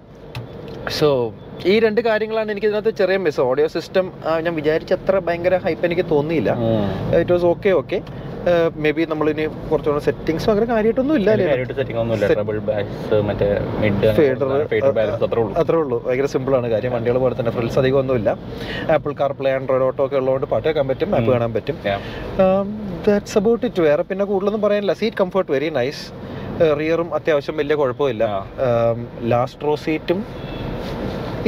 സോ 0.91 1.35
ഈ 1.70 1.75
രണ്ട് 1.85 2.01
കാര്യങ്ങളാണ് 2.09 2.48
എനിക്ക് 2.53 2.68
ഇതിനകത്ത് 2.68 2.92
ചെറിയ 3.01 3.16
മിസ് 3.25 3.40
ഓഡിയോ 3.48 3.66
സിസ്റ്റം 3.75 4.07
ഞാൻ 4.44 4.53
വിചാരിച്ചത്ര 4.61 5.18
ഭയങ്കര 5.27 5.57
ഹൈപ്പ് 5.64 5.85
എനിക്ക് 5.88 6.05
തോന്നിയില്ല. 6.12 6.51
It 7.22 7.33
was 7.35 7.46
okay 7.53 7.70
okay 7.81 7.98
maybe 8.96 9.03
നമ്മളിനി 9.11 9.44
കുറച്ചുകൂടെ 9.70 10.03
സെറ്റിംഗ്സ് 10.07 10.48
അങ്ങനെ 10.53 10.66
കാര്യമായിട്ടൊന്നും 10.70 11.16
ഇല്ല 11.20 11.31
ഫേഡർ 14.20 14.48
അത്രേ 15.27 15.40
ഉള്ളൂ. 15.42 15.53
അത്രേ 15.62 15.79
ഉള്ളൂ. 15.83 15.98
ഭയങ്കര 16.07 16.29
സിമ്പിൾ 16.35 16.55
ആണ് 16.59 16.68
കാര്യം. 16.75 16.92
വണ്ടികൾ 16.96 17.18
പോലെ 17.25 17.37
തന്നെ 17.40 17.53
ഫ്രിൽസ് 17.57 17.79
അധികം 17.83 17.98
ഒന്നുമില്ല 18.03 18.31
Apple 18.96 19.12
car 19.20 19.33
play 19.40 19.53
Android 19.59 19.87
Auto 19.88 20.03
ഒക്കെ 20.07 20.18
ഉള്ളതുകൊണ്ട് 20.22 20.46
പാട്ട് 20.53 20.66
കേൾക്കാൻ 20.68 20.88
പറ്റും 20.92 21.11
മാപ്പ് 21.14 21.31
കാണാൻ 21.35 21.53
പറ്റും. 21.59 21.77
ദാറ്റ്സ് 23.07 23.37
അബൌട്ട് 23.42 23.64
ഇറ്റ് 23.70 23.83
വേറെ 23.88 24.05
പിന്നെ 24.11 24.27
കൂടുതലൊന്നും 24.33 24.64
പറയാനില്ല. 24.66 24.94
സീറ്റ് 25.03 25.18
കംഫർട്ട് 25.22 25.53
വെരി 25.57 25.70
നൈസ് 25.79 26.03
റിയറും 26.81 27.09
അത്യാവശ്യം 27.18 27.57
വലിയ 27.62 27.77
കുഴപ്പമില്ല. 27.83 28.25
ലാസ്റ്റ് 29.35 29.68
റോ 29.68 29.77
സീറ്റും 29.87 30.20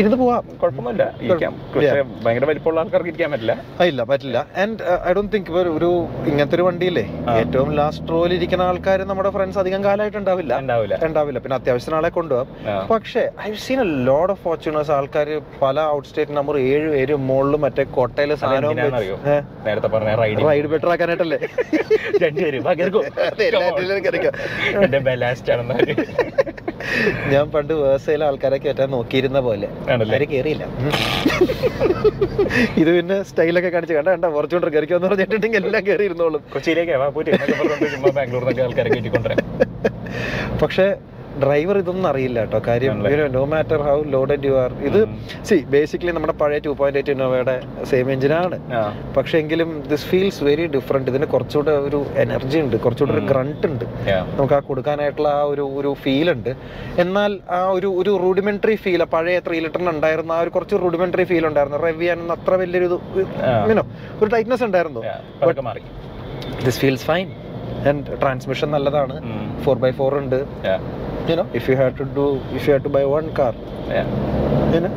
ഇരുന്ന് 0.00 0.16
പോവാം. 0.20 0.44
കുഴപ്പമൊന്നുമില്ല. 0.60 1.04
ഇരിക്കാം. 1.24 1.52
പക്ഷേ 1.74 2.00
ഭയങ്കര 2.24 2.44
വലിപ്പമുള്ള 2.50 2.80
ആൾക്കാർക്ക് 2.82 3.10
ഇരിക്കാൻ 3.12 3.30
പറ്റില്ല. 3.32 3.54
ഇല്ല 3.90 4.02
പറ്റില്ല. 4.10 4.38
ആൻഡ് 4.62 4.78
ഐ 5.08 5.12
ഡോണ്ട് 5.16 5.32
തിങ്ക് 5.34 5.50
ഒരു 5.78 5.90
ഇങ്ങനത്തെ 6.30 6.56
ഒരു 6.58 6.64
വണ്ടിയില്ലേ? 6.68 7.04
ഏറ്റവും 7.40 7.70
ലാസ്റ്റ് 7.80 8.08
റോയിൽ 8.14 8.34
ഇരിക്കുന്ന 8.38 8.64
ആൾക്കാർ 8.70 9.00
നമ്മുടെ 9.10 9.30
ഫ്രണ്ട്സ് 9.36 9.60
അധികം 9.62 9.84
കാലമായിട്ട് 9.84 10.18
ഉണ്ടാവില്ല. 10.22 10.52
ഉണ്ടാവില്ല. 11.08 11.38
പിന്നെ 11.44 11.56
അത്യാവശ്യത്തിന് 11.60 11.98
ആളെ 12.00 12.08
കൊണ്ടുപോകാം. 12.08 12.48
പക്ഷേ 12.92 13.24
I 13.46 13.52
seen 13.64 13.80
a 13.80 13.88
load 14.08 14.32
of 14.32 14.42
Fortuners 14.42 14.92
ആൾക്കാർ 14.98 15.30
പല 15.62 15.80
ഔട്ട് 15.96 16.08
സ്റ്റേറ്റ് 16.08 16.36
നമ്പർ 16.36 16.58
ഏഴ് 16.70 16.88
പേര് 16.94 17.16
മുകളിലും 17.28 17.60
മറ്റേ 17.60 17.84
കോട്ടയിൽ 17.98 18.34
സാധനവും? 18.34 18.76
നേരത്തെ 19.66 19.90
പറഞ്ഞ 19.96 20.14
റൈഡ് 20.22 20.46
റൈഡ് 20.50 20.70
ബെറ്റർ 20.74 20.90
ആക്കാനായിട്ടല്ലേ? 20.94 21.40
രണ്ടുപേരും. 22.24 22.62
എന്റെ 24.84 24.98
ബലാസ്റ്റ് 25.08 25.52
ആണെന്ന് 25.52 25.74
അവർ 25.74 25.90
ഞാൻ 27.30 27.46
പണ്ട് 27.50 27.72
വേഴ്സയിലെ 27.74 28.24
ആൾക്കാരെ 28.26 28.58
കയറ്റാൻ 28.58 28.90
നോക്കിയിരുന്ന 28.90 29.38
പോലെ. 29.40 29.68
കയറിയില്ല 29.88 30.04
ആര് 30.08 30.26
ഇത് 32.76 32.90
പിന്നെ 32.96 33.16
സ്റ്റൈലൊക്കെ 33.22 33.68
കാണിച്ച് 33.68 33.94
കണ്ട 33.94 34.08
കണ്ട 34.08 34.26
ഫോർച്യൂണർ 34.34 34.68
കയറിക്കോന്ന് 34.68 35.08
പറഞ്ഞിട്ടുണ്ടെങ്കിൽ 35.08 35.60
എല്ലാം 35.62 35.84
കയറി 35.86 36.04
ഇരുന്നോളും 36.04 36.42
കൊച്ചിയിലേക്ക് 36.52 36.92
പക്ഷേ 40.60 40.86
ഡ്രൈവർ 41.42 41.76
ഇതൊന്നും 41.82 42.06
അറിയില്ല 42.10 42.38
കേട്ടോ. 42.44 42.58
കാര്യം 42.68 42.94
no 43.36 43.42
matter 43.52 43.80
how 43.88 43.96
loaded 44.14 44.46
you 44.48 44.54
are 44.62 44.72
ഇത് 44.88 45.00
സി 45.48 45.56
ബേസിക്കലി 45.74 46.12
നമ്മുടെ 46.16 46.34
പഴയ 46.42 46.58
ടു 46.66 46.72
പോയിന്റ് 46.80 46.98
എയ്റ്റ് 47.00 47.12
ഇന്നോവയുടെ 47.14 47.56
സെയിം 47.90 48.08
എഞ്ചിനാണ് 48.14 48.56
പക്ഷെ 49.16 49.36
എങ്കിലും 49.42 49.70
ദിസ് 49.92 50.06
ഫീൽസ് 50.10 50.40
വെരി 50.48 50.66
ഡിഫറെന്റ് 50.76 51.10
ഇതിന് 51.12 51.28
കുറച്ചുകൂടെ 51.34 51.74
ഒരു 51.88 52.00
എനർജി 52.24 52.58
ഉണ്ട് 52.64 52.76
കുറച്ചുകൂടെ 52.84 53.14
ഒരു 53.18 53.24
ഗ്രണ്ട് 53.32 53.66
ഉണ്ട്. 53.70 53.86
നമുക്ക് 54.38 54.56
ആ 54.58 54.60
കൊടുക്കാനായിട്ടുള്ള 54.70 55.30
ആ 55.40 55.42
ഒരു 55.52 55.66
ഒരു 55.80 55.92
ഫീൽ 56.04 56.30
ഉണ്ട്. 56.36 56.52
എന്നാൽ 57.04 57.32
ആ 57.58 57.60
ഒരു 57.76 57.90
ഒരു 58.02 58.14
റൂഡിമെന്ററി 58.24 58.76
ഫീൽ 58.84 59.04
പഴയ 59.16 59.38
ത്രീ 59.48 59.58
ലിറ്ററിന് 59.66 59.92
ഉണ്ടായിരുന്ന 59.96 60.32
ആ 60.38 60.40
ഒരു 60.46 60.52
കുറച്ച് 60.56 60.76
റൂഡിമെന്ററി 60.84 61.26
ഫീൽ 61.32 61.46
ഉണ്ടായിരുന്നു. 61.50 61.80
റെവ് 61.86 62.00
ചെയ്യാനൊന്നും 62.02 62.36
അത്ര 62.38 62.54
വലിയൊരു 62.64 62.98
ഒരു 64.20 64.28
ടൈറ്റ്നസ് 64.34 64.64
ഉണ്ടായിരുന്നു. 64.68 65.02
This 66.66 66.80
feels 66.84 67.06
fine 67.10 67.26
and 67.90 68.20
transmission 68.22 68.70
നല്ലതാണ്. 68.70 69.14
ഫോർ 69.64 69.76
ബൈ 69.84 69.90
ഫോർ 70.00 70.14
ഉണ്ട്. 70.22 70.38
You know 71.30 71.44
if 71.58 71.66
you 71.70 71.76
have 71.76 71.92
to 72.00 72.06
do 72.18 72.26
if 72.58 72.64
you 72.68 72.72
have 72.74 72.84
to 72.84 72.92
buy 72.98 73.04
one 73.16 73.26
car 73.40 73.54
Yeah. 73.94 74.06
ഇങ്ങനെ 74.66 74.88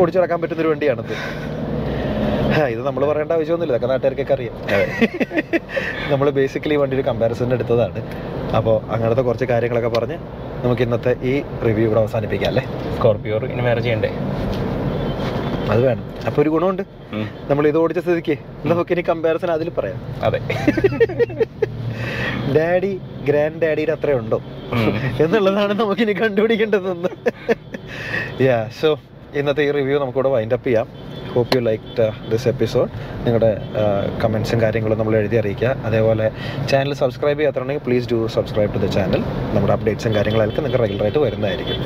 ഓടിച്ചിറക്കാൻ 0.00 0.38
പറ്റുന്ന 0.42 0.62
ഒരു 0.62 0.70
വണ്ടിയാണിത് 0.72 1.12
ഇത്. 2.72 2.80
നമ്മൾ 2.86 3.02
പറയേണ്ട 3.10 3.32
ആവശ്യമൊന്നുമില്ല. 3.36 3.72
ഇതൊക്കെ 3.72 3.88
നാട്ടുകാർക്കൊക്കെ 3.92 4.34
അറിയാം. 4.36 4.54
നമ്മൾ 6.12 6.30
ബേസിക്കലി 6.38 6.76
വണ്ടി 6.80 6.96
ഒരു 6.96 7.04
കമ്പാരിസൺ 7.08 7.52
എടുത്തതാണ്. 7.56 8.00
അപ്പോൾ 8.58 8.76
അങ്ങനത്തെ 8.94 9.22
കുറച്ച് 9.28 9.44
കാര്യങ്ങളൊക്കെ 9.52 9.88
പറഞ്ഞ് 9.88 10.16
നമുക്ക് 10.64 10.82
ഇന്നത്തെ 10.86 11.12
ഈ 11.30 11.34
റിവ്യൂ 11.66 11.84
ഇവിടെ 11.88 12.00
അവസാനിപ്പിക്കാം 12.00 12.48
അല്ലേ? 12.52 12.64
സ്കോർപിയോ 12.96 13.38
ഇനി 13.54 13.62
വേറെ 13.68 13.80
ചെയ്യണ്ടേ? 13.86 14.10
അത് 15.72 15.80
വേണം. 15.86 16.04
അപ്പോൾ 16.26 16.40
ഒരു 16.42 16.50
ഗുണമുണ്ട്. 16.50 16.82
നമ്മൾ 17.50 17.66
ഇത് 17.68 17.78
ഓടിച്ച 17.82 18.00
സ്ഥിതിക്ക് 18.06 18.36
നമുക്ക് 18.72 18.92
ഇനി 18.96 19.04
കമ്പാരിസൺ 19.10 19.50
അതിൽ 19.50 19.70
പറയാം. 19.78 20.00
അതെ. 20.28 20.40
ഡാഡി 22.56 22.92
ഗ്രാൻഡ് 23.28 23.60
ഡാഡിയുടെ 23.62 23.92
അത്ര 23.92 24.10
ഉണ്ടോ. 24.22 24.40
എന്നുള്ളതാണ് 25.24 25.72
നമുക്ക് 25.80 26.00
ഇനി 26.00 26.12
കണ്ടുപിടിക്കേണ്ടതെന്ന്. 26.12 27.08
യാ 28.48 28.58
സോ 28.80 28.90
ഇന്നത്തെ 29.34 29.62
ഈ 29.68 29.70
റിവ്യൂ 29.70 29.96
നമുക്കിവിടെ 30.00 30.28
വൈൻഡ് 30.28 30.54
അപ്പ് 30.54 30.66
ചെയ്യാം. 30.66 30.88
Hope 31.34 31.56
you 31.56 31.60
like 31.60 32.06
this 32.30 32.48
episode 32.48 32.90
നിങ്ങളുടെ 33.24 33.50
കമൻസും 34.22 34.60
കാര്യങ്ങളും 34.60 34.98
നമ്മൾ 34.98 35.14
എഴുതി 35.16 35.36
അറിയിക്കുക. 35.36 35.68
അതേപോലെ 35.84 36.26
channel 36.70 36.92
subscribe 36.94 37.38
ചെയ്യാത്തതാണെങ്കിൽ 37.38 37.84
please 37.86 38.08
do 38.12 38.18
subscribe 38.26 38.74
to 38.74 38.78
the 38.78 38.88
channel 38.96 39.22
നമ്മുടെ 39.54 39.72
അപ്ഡേറ്റ്സും 39.72 40.14
കാര്യങ്ങളൊക്കെ 40.14 40.60
നിങ്ങൾക്ക് 40.60 40.84
റെഗുലറായിട്ട് 40.84 41.18
വരുന്നതായിരിക്കും. 41.18 41.78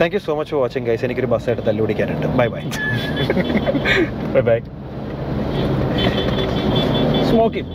Thank 0.00 0.14
you 0.16 0.20
so 0.26 0.34
much 0.34 0.50
for 0.50 0.60
watching 0.60 0.86
guys 0.86 1.04
എനിക്കൊരു 1.04 1.30
ബസ്സായിട്ട് 1.34 1.64
തല്ലു 1.68 1.82
പിടിക്കാനുണ്ട്. 1.82 2.26
Bye 2.40 2.46
bye 2.54 2.62
bye 4.34 4.40
bye 4.50 4.58
smoking 7.30 7.70